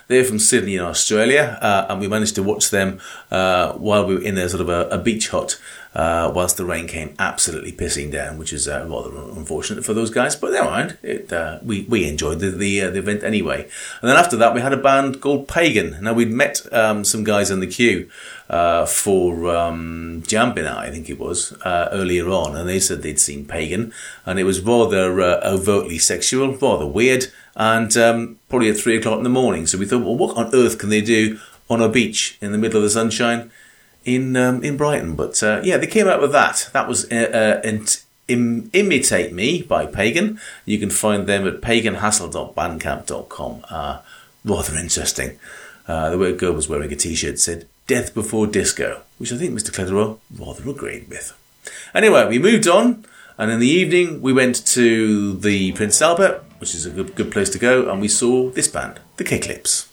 They're 0.06 0.22
from 0.22 0.38
Sydney 0.38 0.76
in 0.76 0.82
Australia, 0.82 1.58
uh, 1.60 1.86
and 1.88 2.00
we 2.00 2.06
managed 2.06 2.36
to 2.36 2.44
watch 2.44 2.70
them 2.70 3.00
uh, 3.32 3.72
while 3.72 4.06
we 4.06 4.14
were 4.14 4.22
in 4.22 4.38
a 4.38 4.48
sort 4.48 4.60
of 4.60 4.68
a, 4.68 4.86
a 4.88 4.98
beach 4.98 5.30
hut 5.30 5.60
uh, 5.96 6.30
whilst 6.32 6.56
the 6.56 6.64
rain 6.64 6.86
came 6.86 7.16
absolutely 7.18 7.72
pissing 7.72 8.12
down, 8.12 8.38
which 8.38 8.52
is 8.52 8.68
uh, 8.68 8.86
rather 8.88 9.10
unfortunate 9.36 9.84
for 9.84 9.92
those 9.92 10.10
guys. 10.10 10.36
But 10.36 10.52
never 10.52 10.70
mind, 10.70 10.96
it, 11.02 11.32
we 11.64 11.86
we 11.88 12.06
enjoyed 12.08 12.38
the 12.38 12.52
the, 12.52 12.80
the 12.82 12.98
event 12.98 13.24
anyway. 13.24 13.68
And 14.00 14.08
then 14.08 14.16
after 14.16 14.36
that, 14.36 14.54
we 14.54 14.60
had 14.60 14.72
a 14.72 14.76
band 14.76 15.20
called 15.20 15.48
Pagan. 15.48 15.98
Now 16.00 16.12
we'd 16.12 16.30
met 16.30 16.72
um, 16.72 17.04
some 17.04 17.24
guys 17.24 17.50
in 17.50 17.58
the 17.58 17.66
queue 17.66 18.08
uh, 18.48 18.86
for 18.86 19.54
um, 19.54 20.22
Jambina, 20.26 20.76
I 20.76 20.90
think 20.90 21.10
it 21.10 21.18
was, 21.18 21.52
uh, 21.64 21.88
earlier 21.92 22.28
on, 22.30 22.56
and 22.56 22.68
they 22.68 22.80
said 22.80 23.02
they'd 23.02 23.20
seen 23.20 23.44
Pagan, 23.44 23.92
and 24.24 24.38
it 24.38 24.44
was 24.44 24.60
rather 24.60 25.20
uh, 25.20 25.40
overtly 25.44 25.98
sexual, 25.98 26.56
rather 26.56 26.86
weird, 26.86 27.26
and 27.56 27.94
um, 27.96 28.38
probably 28.48 28.70
at 28.70 28.76
three 28.78 28.96
o'clock 28.96 29.18
in 29.18 29.24
the 29.24 29.28
morning. 29.28 29.66
So 29.66 29.76
we 29.78 29.86
thought, 29.86 30.02
well, 30.02 30.16
what 30.16 30.36
on 30.36 30.54
earth 30.54 30.78
can 30.78 30.88
they 30.88 31.02
do 31.02 31.38
on 31.68 31.82
a 31.82 31.88
beach 31.88 32.38
in 32.40 32.52
the 32.52 32.58
middle 32.58 32.78
of 32.78 32.84
the 32.84 32.90
sunshine 32.90 33.50
in 34.04 34.36
um, 34.36 34.64
in 34.64 34.76
Brighton? 34.76 35.14
But 35.14 35.40
uh, 35.42 35.60
yeah, 35.62 35.76
they 35.76 35.86
came 35.86 36.08
out 36.08 36.20
with 36.22 36.32
that. 36.32 36.70
That 36.72 36.88
was 36.88 37.10
uh, 37.12 37.60
uh, 37.64 37.68
Im- 38.28 38.70
Imitate 38.72 39.32
Me 39.32 39.62
by 39.62 39.86
Pagan. 39.86 40.40
You 40.64 40.78
can 40.78 40.90
find 40.90 41.26
them 41.26 41.46
at 41.46 41.60
paganhassle.bandcamp.com. 41.60 43.64
Uh, 43.68 43.98
rather 44.44 44.76
interesting. 44.76 45.38
Uh, 45.86 46.10
the 46.10 46.18
word 46.18 46.38
girl 46.38 46.52
was 46.52 46.68
wearing 46.68 46.92
a 46.92 46.96
t-shirt 46.96 47.38
said 47.38 47.66
"Death 47.88 48.14
Before 48.14 48.46
Disco," 48.46 49.00
which 49.18 49.32
I 49.32 49.36
think 49.36 49.52
Mr. 49.52 49.72
Clitheroe 49.72 50.20
rather 50.38 50.70
agreed 50.70 51.08
with. 51.08 51.32
Anyway, 51.92 52.28
we 52.28 52.38
moved 52.38 52.68
on, 52.68 53.04
and 53.36 53.50
in 53.50 53.58
the 53.58 53.66
evening 53.66 54.22
we 54.22 54.32
went 54.32 54.64
to 54.66 55.36
the 55.38 55.72
Prince 55.72 56.00
Albert, 56.00 56.44
which 56.58 56.74
is 56.74 56.86
a 56.86 56.90
good 56.90 57.16
good 57.16 57.32
place 57.32 57.50
to 57.50 57.58
go, 57.58 57.90
and 57.90 58.00
we 58.00 58.08
saw 58.08 58.50
this 58.50 58.68
band, 58.68 59.00
the 59.16 59.24
Kicklips. 59.24 59.88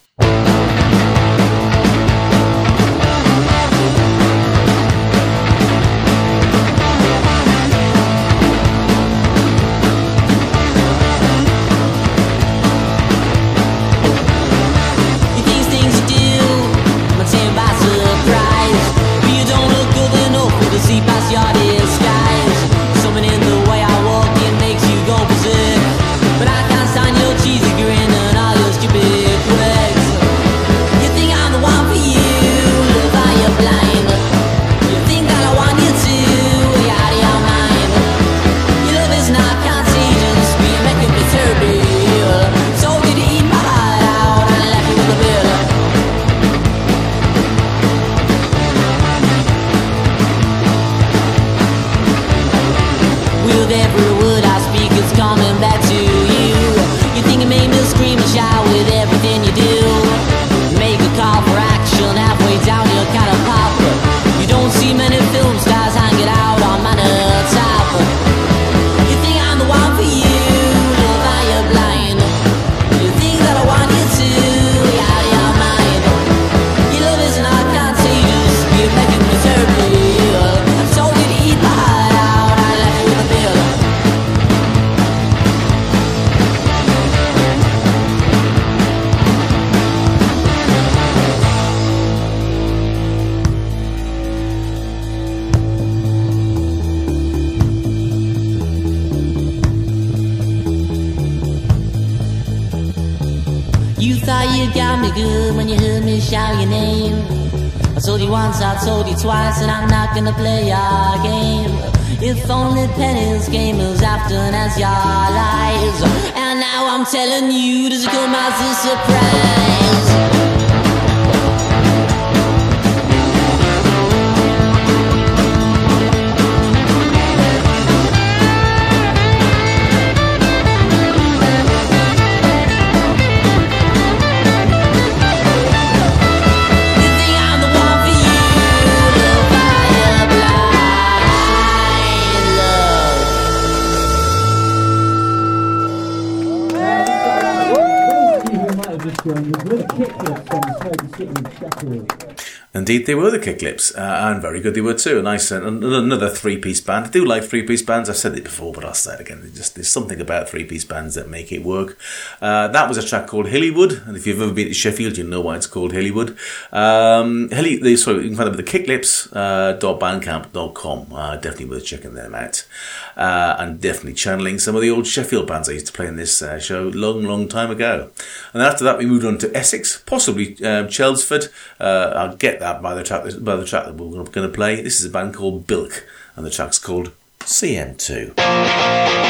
John. 149.25 149.51
What 149.51 149.73
a 149.73 149.87
kick 149.95 150.11
from 150.11 150.35
Snowden 150.45 151.09
Sitting 151.13 151.37
in 151.37 151.51
Sheffield. 151.57 152.54
Indeed, 152.75 153.05
they 153.05 153.15
were 153.15 153.31
the 153.31 153.39
Kicklips, 153.39 153.97
uh, 153.97 154.01
and 154.01 154.41
very 154.41 154.59
good 154.59 154.73
they 154.73 154.81
were 154.81 154.93
too. 154.93 155.19
A 155.19 155.21
nice, 155.21 155.49
uh, 155.49 155.65
another 155.65 156.29
three-piece 156.29 156.81
band. 156.81 157.05
I 157.05 157.09
do 157.09 157.23
like 157.23 157.45
three-piece 157.45 157.83
bands. 157.83 158.09
I've 158.09 158.17
said 158.17 158.37
it 158.37 158.43
before, 158.43 158.73
but 158.73 158.83
I'll 158.83 158.93
say 158.93 159.13
it 159.13 159.21
again. 159.21 159.39
There's 159.39 159.55
Just 159.55 159.75
there's 159.75 159.87
something 159.87 160.19
about 160.19 160.49
three-piece 160.49 160.83
bands 160.83 161.15
that 161.15 161.29
make 161.29 161.53
it 161.53 161.63
work. 161.63 161.97
Uh, 162.41 162.67
that 162.67 162.89
was 162.89 162.97
a 162.97 163.07
track 163.07 163.27
called 163.27 163.45
Hillywood, 163.45 164.05
and 164.05 164.17
if 164.17 164.27
you've 164.27 164.41
ever 164.41 164.51
been 164.51 164.67
to 164.67 164.73
Sheffield, 164.73 165.17
you 165.17 165.23
know 165.23 165.39
why 165.39 165.55
it's 165.55 165.67
called 165.67 165.93
Hillywood. 165.93 166.37
Um, 166.73 167.49
Hilly, 167.49 167.95
sorry, 167.95 168.23
you 168.23 168.27
can 168.27 168.35
find 168.35 168.47
them 168.53 168.59
at 168.59 168.65
the 168.65 168.71
Kicklips 168.71 169.31
uh, 169.31 169.77
bandcamp.com. 169.79 171.13
Uh, 171.13 171.37
definitely 171.37 171.67
worth 171.67 171.85
checking 171.85 172.13
them 172.13 172.35
out, 172.35 172.67
uh, 173.15 173.55
and 173.57 173.79
definitely 173.79 174.15
channeling 174.15 174.59
some 174.59 174.75
of 174.75 174.81
the 174.81 174.89
old 174.89 175.07
Sheffield 175.07 175.47
bands 175.47 175.69
I 175.69 175.73
used 175.73 175.87
to 175.87 175.93
play 175.93 176.07
in 176.07 176.17
this 176.17 176.41
uh, 176.41 176.59
show 176.59 176.89
long, 176.89 177.23
long 177.23 177.47
time 177.47 177.71
ago. 177.71 178.11
And 178.53 178.61
after 178.61 178.83
that, 178.83 178.97
we 178.97 179.05
moved 179.05 179.25
on 179.25 179.37
to 179.37 179.55
Essex, 179.55 180.03
possibly 180.05 180.61
um, 180.65 180.89
Chelmsford. 180.89 181.47
Uh, 181.79 182.11
I'll 182.15 182.35
get 182.35 182.59
that 182.59 182.64
by 182.73 182.93
the 182.93 183.03
track 183.03 183.23
by 183.39 183.55
the 183.55 183.65
track 183.65 183.85
that 183.85 183.95
we're 183.95 184.23
going 184.23 184.47
to 184.47 184.53
play. 184.53 184.81
This 184.81 184.99
is 184.99 185.05
a 185.05 185.09
band 185.09 185.33
called 185.33 185.67
Bilk, 185.67 186.05
and 186.35 186.45
the 186.45 186.49
track's 186.49 186.79
called 186.79 187.11
CM2. 187.39 189.24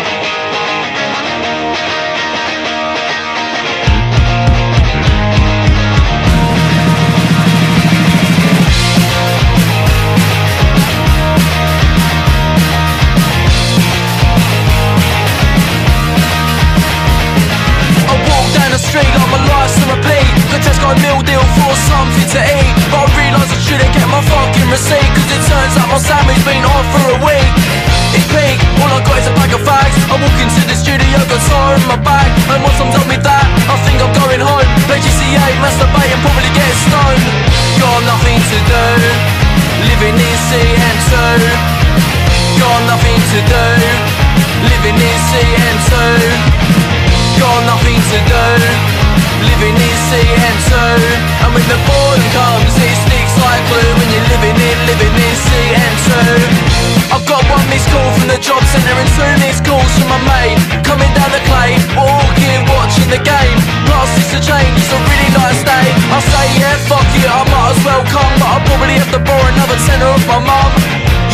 Realise 23.76 23.91
I 23.91 23.99
get 23.99 24.07
my 24.07 24.21
fucking 24.23 24.69
receipt 24.71 25.09
Cause 25.15 25.30
it 25.32 25.43
turns 25.47 25.76
out 25.76 25.88
my 25.91 25.99
sandwich 25.99 26.39
been 26.47 26.63
on 26.63 26.84
for 26.95 27.03
a 27.11 27.19
week 27.23 27.51
It's 28.15 28.28
peak, 28.32 28.57
all 28.80 28.91
I 28.91 29.03
got 29.03 29.19
is 29.19 29.28
a 29.28 29.34
bag 29.36 29.51
of 29.51 29.61
fags 29.67 29.95
I 30.07 30.15
walk 30.15 30.38
into 30.39 30.61
the 30.63 30.76
studio, 30.76 31.17
got 31.28 31.41
tire 31.43 31.76
in 31.76 31.86
my 31.88 31.99
bag 31.99 32.30
And 32.51 32.63
once 32.63 32.80
I'm 32.80 32.91
done 32.91 33.07
with 33.11 33.23
that, 33.23 33.45
I 33.67 33.76
think 33.84 33.99
I'm 33.99 34.13
going 34.15 34.41
home 34.43 34.67
Play 34.88 34.99
GTA, 35.03 35.51
masturbate 35.59 36.11
and 36.11 36.21
probably 36.23 36.51
get 36.55 36.71
stoned 36.88 37.23
Got 37.80 37.99
nothing 38.07 38.39
to 38.39 38.57
do 38.63 38.86
Living 39.91 40.15
in 40.15 40.36
CM2 40.47 41.86
Got 42.55 42.88
nothing 42.88 43.19
to 43.19 43.39
do. 43.51 43.65
Living 44.63 44.95
in 44.95 45.17
CM2. 45.28 45.91
Got 47.38 47.59
nothing 47.67 47.99
to 47.99 48.17
do. 48.32 48.94
Living 49.49 49.77
in 49.77 49.95
CM2. 50.09 50.73
And 51.45 51.49
when 51.53 51.65
the 51.69 51.79
boredom 51.85 52.25
comes, 52.33 52.73
it 52.77 52.95
sticks 53.05 53.35
like 53.41 53.61
glue. 53.69 53.91
When 53.99 54.07
you're 54.11 54.29
living 54.33 54.57
in, 54.57 54.77
living 54.89 55.15
in 55.15 55.35
CM2. 55.45 56.09
I've 57.13 57.25
got 57.29 57.45
one 57.47 57.61
missed 57.69 57.87
call 57.93 58.09
from 58.17 58.27
the 58.27 58.39
job 58.41 58.59
centre 58.73 58.91
and 58.91 59.09
two 59.13 59.31
missed 59.45 59.63
calls 59.63 59.87
from 59.95 60.09
my 60.09 60.19
mate. 60.25 60.59
Coming 60.83 61.07
down 61.13 61.29
the 61.31 61.43
clay, 61.47 61.77
walking, 61.93 62.59
watching 62.75 63.07
the 63.13 63.21
game. 63.21 63.57
Last 63.87 64.17
is 64.17 64.27
to 64.33 64.39
change, 64.41 64.73
it's 64.75 64.91
a 64.91 64.99
really 64.99 65.31
nice 65.31 65.61
day. 65.61 65.87
I 66.11 66.19
say, 66.19 66.45
yeah, 66.59 66.75
fuck 66.89 67.05
it, 67.15 67.29
I 67.29 67.45
might 67.47 67.71
as 67.77 67.81
well 67.85 68.03
come. 68.09 68.33
But 68.41 68.47
I'll 68.57 68.65
probably 68.67 68.97
have 68.97 69.11
to 69.13 69.21
borrow 69.21 69.47
another 69.53 69.77
tenner 69.85 70.09
off 70.11 70.25
my 70.27 70.41
mum. 70.41 70.71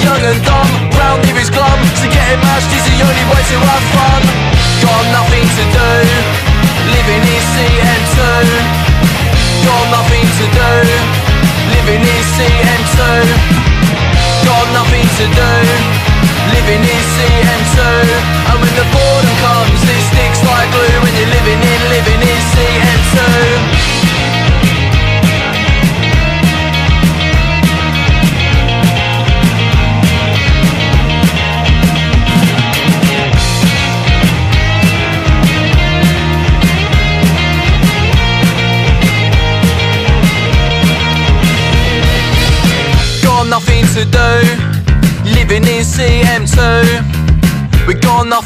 Young 0.03 0.22
and 0.22 0.41
dumb, 0.43 0.70
round 0.99 1.24
here 1.26 1.39
is 1.39 1.49
glum. 1.49 1.80
So 1.97 2.05
getting 2.12 2.41
mashed 2.45 2.70
is 2.76 2.84
the 2.86 3.01
only 3.01 3.26
way 3.32 3.41
to 3.41 3.57
have 3.66 3.86
fun. 3.95 4.22
Got 4.86 5.03
nothing 5.14 5.45
to 5.45 5.64
do, 5.72 5.89
living 6.93 7.24
in 7.26 7.41
CM2. 7.57 7.81
Got 8.42 9.86
nothing 9.94 10.26
to 10.26 10.46
do, 10.50 10.74
living 11.70 12.02
in 12.02 12.24
CM2. 12.34 13.00
Got 14.46 14.68
nothing 14.74 15.06
to 15.06 15.26
do, 15.30 15.52
living 16.50 16.82
in 16.82 17.04
CM2. 17.14 17.78
And 18.50 18.58
when 18.58 18.74
the 18.74 18.88
boredom 18.89 19.36
comes, 19.46 19.82
it 19.86 20.02
sticks 20.10 20.42
like 20.42 20.70
glue. 20.74 21.06
When 21.06 21.14
you're 21.14 21.30
living 21.30 21.62
in, 21.62 21.82
living 21.94 22.22
in 22.22 22.42
CM2. 22.50 23.61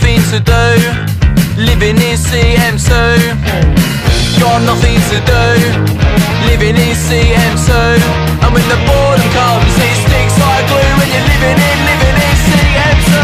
Nothing 0.06 0.22
to 0.30 0.40
do, 0.46 0.62
living 1.58 1.98
in 1.98 2.14
CM2. 2.14 2.94
Got 4.38 4.62
nothing 4.62 5.02
to 5.10 5.18
do, 5.26 5.44
living 6.46 6.78
in 6.78 6.94
CM2. 6.94 7.70
And 8.46 8.54
when 8.54 8.66
the 8.70 8.78
boredom 8.86 9.30
comes, 9.34 9.74
it 9.82 9.98
sticks 10.06 10.38
like 10.38 10.66
glue. 10.70 10.94
When 11.02 11.10
you're 11.10 11.26
living 11.26 11.58
in, 11.58 11.78
living 11.90 12.18
in 12.22 12.36
CM2. 12.46 13.18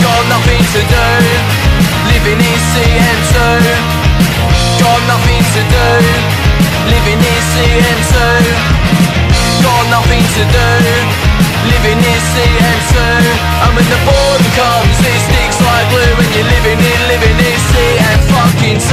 Got 0.00 0.24
nothing 0.32 0.64
to 0.72 0.80
do, 0.88 1.08
living 2.08 2.40
in 2.40 2.58
CM2. 2.72 3.36
Got 4.80 5.00
nothing 5.12 5.44
to 5.44 5.60
do, 5.76 5.88
living 6.88 7.20
in 7.20 7.40
CM2. 7.52 8.16
Got 9.60 9.84
nothing 9.92 10.24
to 10.24 10.42
do, 10.56 11.37
living 11.68 12.00
in 12.00 12.20
CM2. 12.32 12.96
And 13.64 13.70
when 13.76 13.86
the 13.88 14.00
boredom 14.04 14.48
comes, 14.56 14.96
it 15.00 15.20
sticks 15.28 15.58
like 15.60 15.86
glue. 15.92 16.12
When 16.16 16.28
you're 16.32 16.48
living 16.48 16.80
in, 16.80 17.00
living 17.12 17.38
in 17.38 17.58
CM 17.68 18.18
fucking 18.32 18.80
2. 18.80 18.88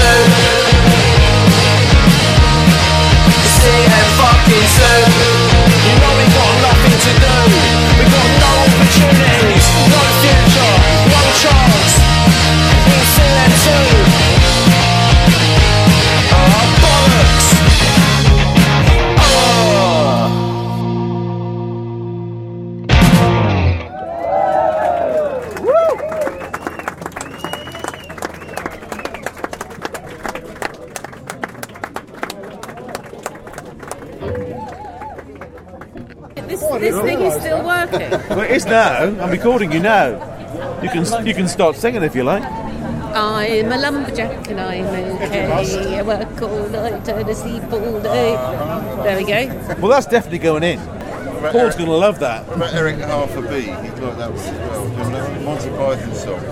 CM 3.60 4.08
fucking 4.20 4.68
2. 5.32 5.35
Is 38.66 38.72
now. 38.72 39.24
I'm 39.24 39.32
recording 39.32 39.72
you 39.72 39.80
now. 39.80 40.10
You 40.82 40.90
can 40.90 41.26
you 41.26 41.34
can 41.34 41.48
start 41.48 41.76
singing 41.76 42.04
if 42.04 42.16
you 42.16 42.24
like. 42.24 42.44
I'm 42.44 43.72
a 43.72 43.78
lumberjack 43.78 44.50
and 44.50 44.60
I'm 44.60 44.86
okay. 45.22 45.98
I 45.98 46.02
work 46.02 46.42
all 46.42 46.68
night, 46.70 47.06
turn 47.06 47.30
asleep 47.30 47.64
all 47.72 48.02
day. 48.02 48.36
There 49.04 49.18
we 49.18 49.26
go. 49.26 49.76
Well, 49.80 49.92
that's 49.92 50.08
definitely 50.08 50.40
going 50.40 50.64
in. 50.64 50.80
Paul's 51.52 51.76
going 51.76 51.90
to 51.90 51.96
love 51.96 52.20
that. 52.20 52.48
What 52.48 52.58
about 52.58 52.74
Eric 52.74 52.98
the 52.98 53.06
Half 53.06 53.38
a 53.38 53.42
Bee? 53.44 53.62
He'd 53.62 54.00
like 54.00 54.18
that 54.18 54.32
one 54.32 54.40
as 54.40 54.52
well. 54.52 54.90
Do 54.90 54.96
you 54.96 55.10
know 55.12 55.42
Monty 55.46 55.70
Python 55.70 56.16
song? 56.16 56.44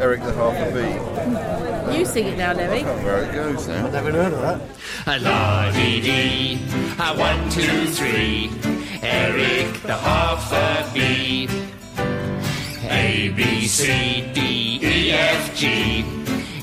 Eric 0.00 0.22
the 0.22 0.32
Half 0.32 0.56
a 0.56 0.70
Bee. 0.72 1.98
You 1.98 2.04
sing 2.06 2.28
it 2.28 2.38
now, 2.38 2.54
Larry. 2.54 2.82
Where 2.82 3.24
it 3.24 3.32
goes 3.34 3.68
now. 3.68 3.88
Never 3.88 4.10
heard 4.10 4.32
of 4.32 4.40
that. 4.40 4.60
A 5.06 5.18
la 5.20 5.70
dee 5.72 6.00
dee, 6.00 6.60
a 6.98 7.14
one, 7.14 7.50
two, 7.50 7.86
three. 7.86 8.50
Eric 9.02 9.82
the 9.82 9.96
half 9.96 10.52
a 10.52 10.94
bee. 10.94 11.31
A, 13.22 13.28
B, 13.28 13.68
C, 13.68 14.24
D, 14.34 14.80
E, 14.82 15.12
F, 15.12 15.56
G. 15.56 16.04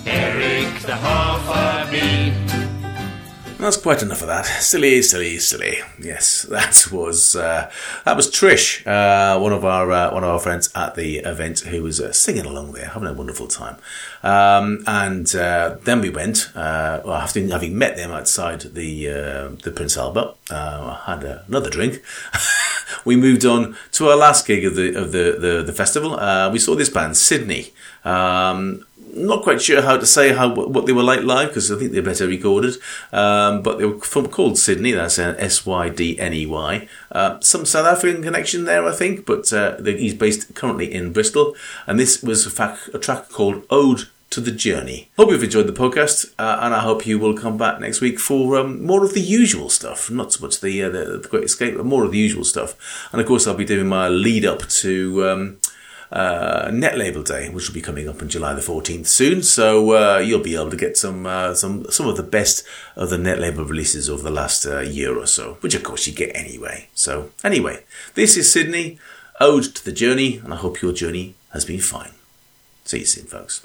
Eric 0.05 0.81
the 0.81 0.93
half 0.93 1.47
a 1.47 1.89
bee. 1.89 2.48
That's 3.59 3.75
quite 3.75 4.01
enough 4.01 4.21
of 4.21 4.27
that. 4.27 4.45
Silly, 4.45 5.01
silly, 5.01 5.37
silly. 5.37 5.79
Yes, 5.99 6.43
that 6.43 6.87
was 6.93 7.35
uh, 7.35 7.69
that 8.05 8.15
was 8.15 8.31
Trish, 8.31 8.87
uh, 8.87 9.37
one 9.37 9.51
of 9.51 9.65
our 9.65 9.91
uh, 9.91 10.13
one 10.13 10.23
of 10.23 10.29
our 10.29 10.39
friends 10.39 10.69
at 10.75 10.95
the 10.95 11.17
event, 11.17 11.59
who 11.59 11.83
was 11.83 11.99
uh, 11.99 12.13
singing 12.13 12.45
along 12.45 12.71
there, 12.71 12.87
having 12.87 13.09
a 13.09 13.13
wonderful 13.13 13.49
time. 13.49 13.75
Um, 14.23 14.85
and 14.87 15.35
uh, 15.35 15.75
then 15.83 15.99
we 15.99 16.09
went, 16.09 16.49
uh, 16.55 17.01
well, 17.03 17.15
after 17.15 17.45
having 17.47 17.77
met 17.77 17.97
them 17.97 18.11
outside 18.11 18.61
the 18.61 19.07
the 19.61 19.73
Prince 19.75 19.97
Albert, 19.97 20.35
uh, 20.49 20.95
had 20.95 21.25
another 21.25 21.69
drink. 21.69 22.01
we 23.03 23.17
moved 23.17 23.43
on 23.43 23.75
to 23.91 24.07
our 24.07 24.15
last 24.15 24.47
gig 24.47 24.63
of 24.63 24.75
the 24.75 24.95
of 24.95 25.11
the 25.11 25.35
the, 25.37 25.63
the 25.63 25.73
festival. 25.73 26.17
Uh, 26.17 26.49
we 26.49 26.59
saw 26.59 26.75
this 26.75 26.89
band, 26.89 27.17
Sydney. 27.17 27.73
Um, 28.05 28.85
not 29.13 29.43
quite 29.43 29.61
sure 29.61 29.81
how 29.81 29.97
to 29.97 30.05
say 30.05 30.33
how 30.33 30.53
what 30.53 30.85
they 30.85 30.93
were 30.93 31.03
like 31.03 31.21
live 31.21 31.49
because 31.49 31.71
I 31.71 31.77
think 31.77 31.91
they're 31.91 32.01
better 32.01 32.27
recorded. 32.27 32.75
Um, 33.11 33.61
but 33.61 33.77
they 33.77 33.85
were 33.85 33.99
from, 33.99 34.27
called 34.27 34.57
Sydney. 34.57 34.91
That's 34.91 35.19
S 35.19 35.65
Y 35.65 35.89
D 35.89 36.19
N 36.19 36.33
E 36.33 36.45
Y. 36.45 36.87
Uh, 37.11 37.39
some 37.41 37.65
South 37.65 37.85
African 37.85 38.23
connection 38.23 38.65
there, 38.65 38.85
I 38.85 38.91
think. 38.91 39.25
But 39.25 39.51
uh, 39.53 39.81
he's 39.83 40.13
based 40.13 40.53
currently 40.55 40.93
in 40.93 41.13
Bristol, 41.13 41.55
and 41.87 41.99
this 41.99 42.21
was 42.21 42.45
a, 42.45 42.49
fact, 42.49 42.89
a 42.93 42.99
track 42.99 43.29
called 43.29 43.65
"Ode 43.69 44.07
to 44.31 44.41
the 44.41 44.51
Journey." 44.51 45.09
Hope 45.17 45.31
you've 45.31 45.43
enjoyed 45.43 45.67
the 45.67 45.73
podcast, 45.73 46.33
uh, 46.37 46.59
and 46.61 46.73
I 46.73 46.79
hope 46.79 47.05
you 47.05 47.19
will 47.19 47.35
come 47.35 47.57
back 47.57 47.79
next 47.79 48.01
week 48.01 48.19
for 48.19 48.57
um, 48.57 48.85
more 48.85 49.03
of 49.03 49.13
the 49.13 49.21
usual 49.21 49.69
stuff. 49.69 50.09
Not 50.09 50.33
so 50.33 50.45
much 50.45 50.61
the, 50.61 50.83
uh, 50.83 50.89
the 50.89 51.17
the 51.17 51.27
Great 51.27 51.45
Escape, 51.45 51.75
but 51.75 51.85
more 51.85 52.05
of 52.05 52.11
the 52.11 52.17
usual 52.19 52.43
stuff. 52.43 53.09
And 53.11 53.21
of 53.21 53.27
course, 53.27 53.47
I'll 53.47 53.55
be 53.55 53.65
doing 53.65 53.87
my 53.87 54.07
lead 54.07 54.45
up 54.45 54.67
to. 54.67 55.29
Um, 55.29 55.57
uh, 56.11 56.69
Net 56.73 56.97
Label 56.97 57.23
Day, 57.23 57.49
which 57.49 57.67
will 57.67 57.73
be 57.73 57.81
coming 57.81 58.07
up 58.09 58.21
on 58.21 58.29
July 58.29 58.53
the 58.53 58.61
14th 58.61 59.07
soon. 59.07 59.43
So 59.43 59.91
uh, 59.91 60.17
you'll 60.19 60.43
be 60.43 60.55
able 60.55 60.71
to 60.71 60.77
get 60.77 60.97
some 60.97 61.25
uh, 61.25 61.53
some 61.53 61.85
some 61.89 62.07
of 62.07 62.17
the 62.17 62.23
best 62.23 62.65
of 62.95 63.09
the 63.09 63.17
Net 63.17 63.39
Label 63.39 63.65
releases 63.65 64.09
over 64.09 64.23
the 64.23 64.31
last 64.31 64.65
uh, 64.65 64.79
year 64.79 65.17
or 65.17 65.27
so, 65.27 65.57
which 65.61 65.75
of 65.75 65.83
course 65.83 66.07
you 66.07 66.13
get 66.13 66.35
anyway. 66.35 66.87
So 66.93 67.31
anyway, 67.43 67.83
this 68.15 68.37
is 68.37 68.51
Sydney, 68.51 68.99
Ode 69.39 69.75
to 69.75 69.85
the 69.85 69.91
Journey, 69.91 70.37
and 70.37 70.53
I 70.53 70.57
hope 70.57 70.81
your 70.81 70.93
journey 70.93 71.35
has 71.53 71.65
been 71.65 71.79
fine. 71.79 72.11
See 72.85 72.99
you 72.99 73.05
soon, 73.05 73.25
folks. 73.25 73.61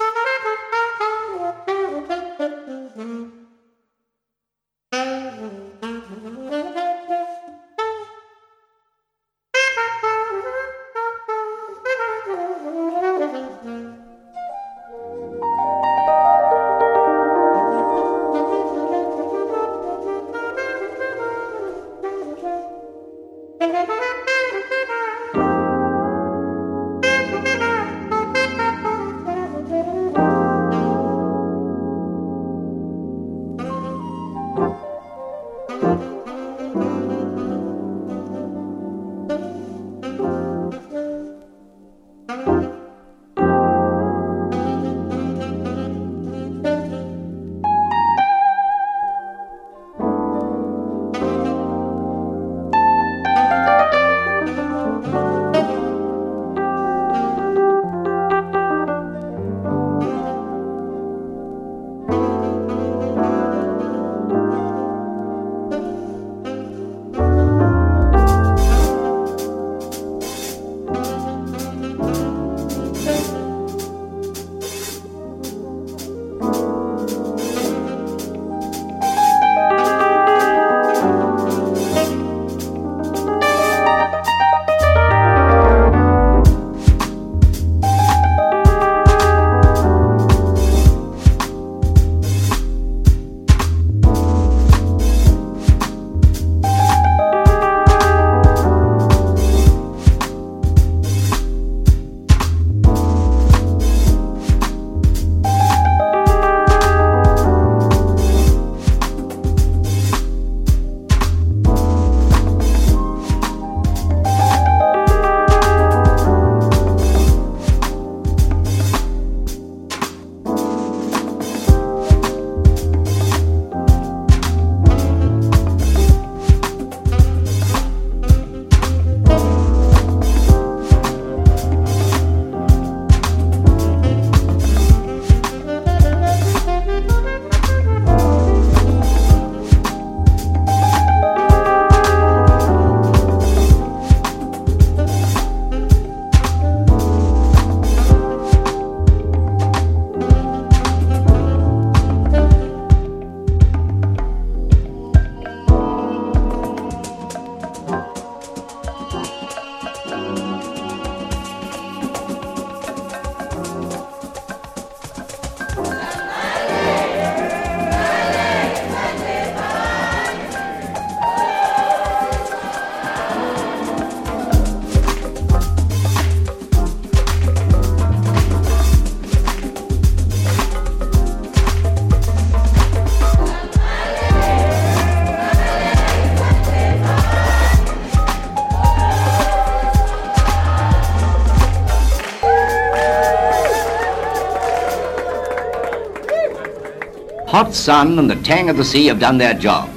Hot 197.55 197.73
sun 197.73 198.19
and 198.19 198.29
the 198.29 198.35
tang 198.43 198.69
of 198.69 198.75
the 198.75 198.83
sea 198.83 199.05
have 199.05 199.17
done 199.17 199.37
their 199.37 199.53
job. 199.53 199.87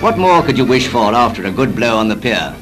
What 0.00 0.18
more 0.18 0.42
could 0.42 0.58
you 0.58 0.64
wish 0.64 0.88
for 0.88 1.14
after 1.14 1.46
a 1.46 1.50
good 1.52 1.76
blow 1.76 1.96
on 1.96 2.08
the 2.08 2.16
pier? 2.16 2.52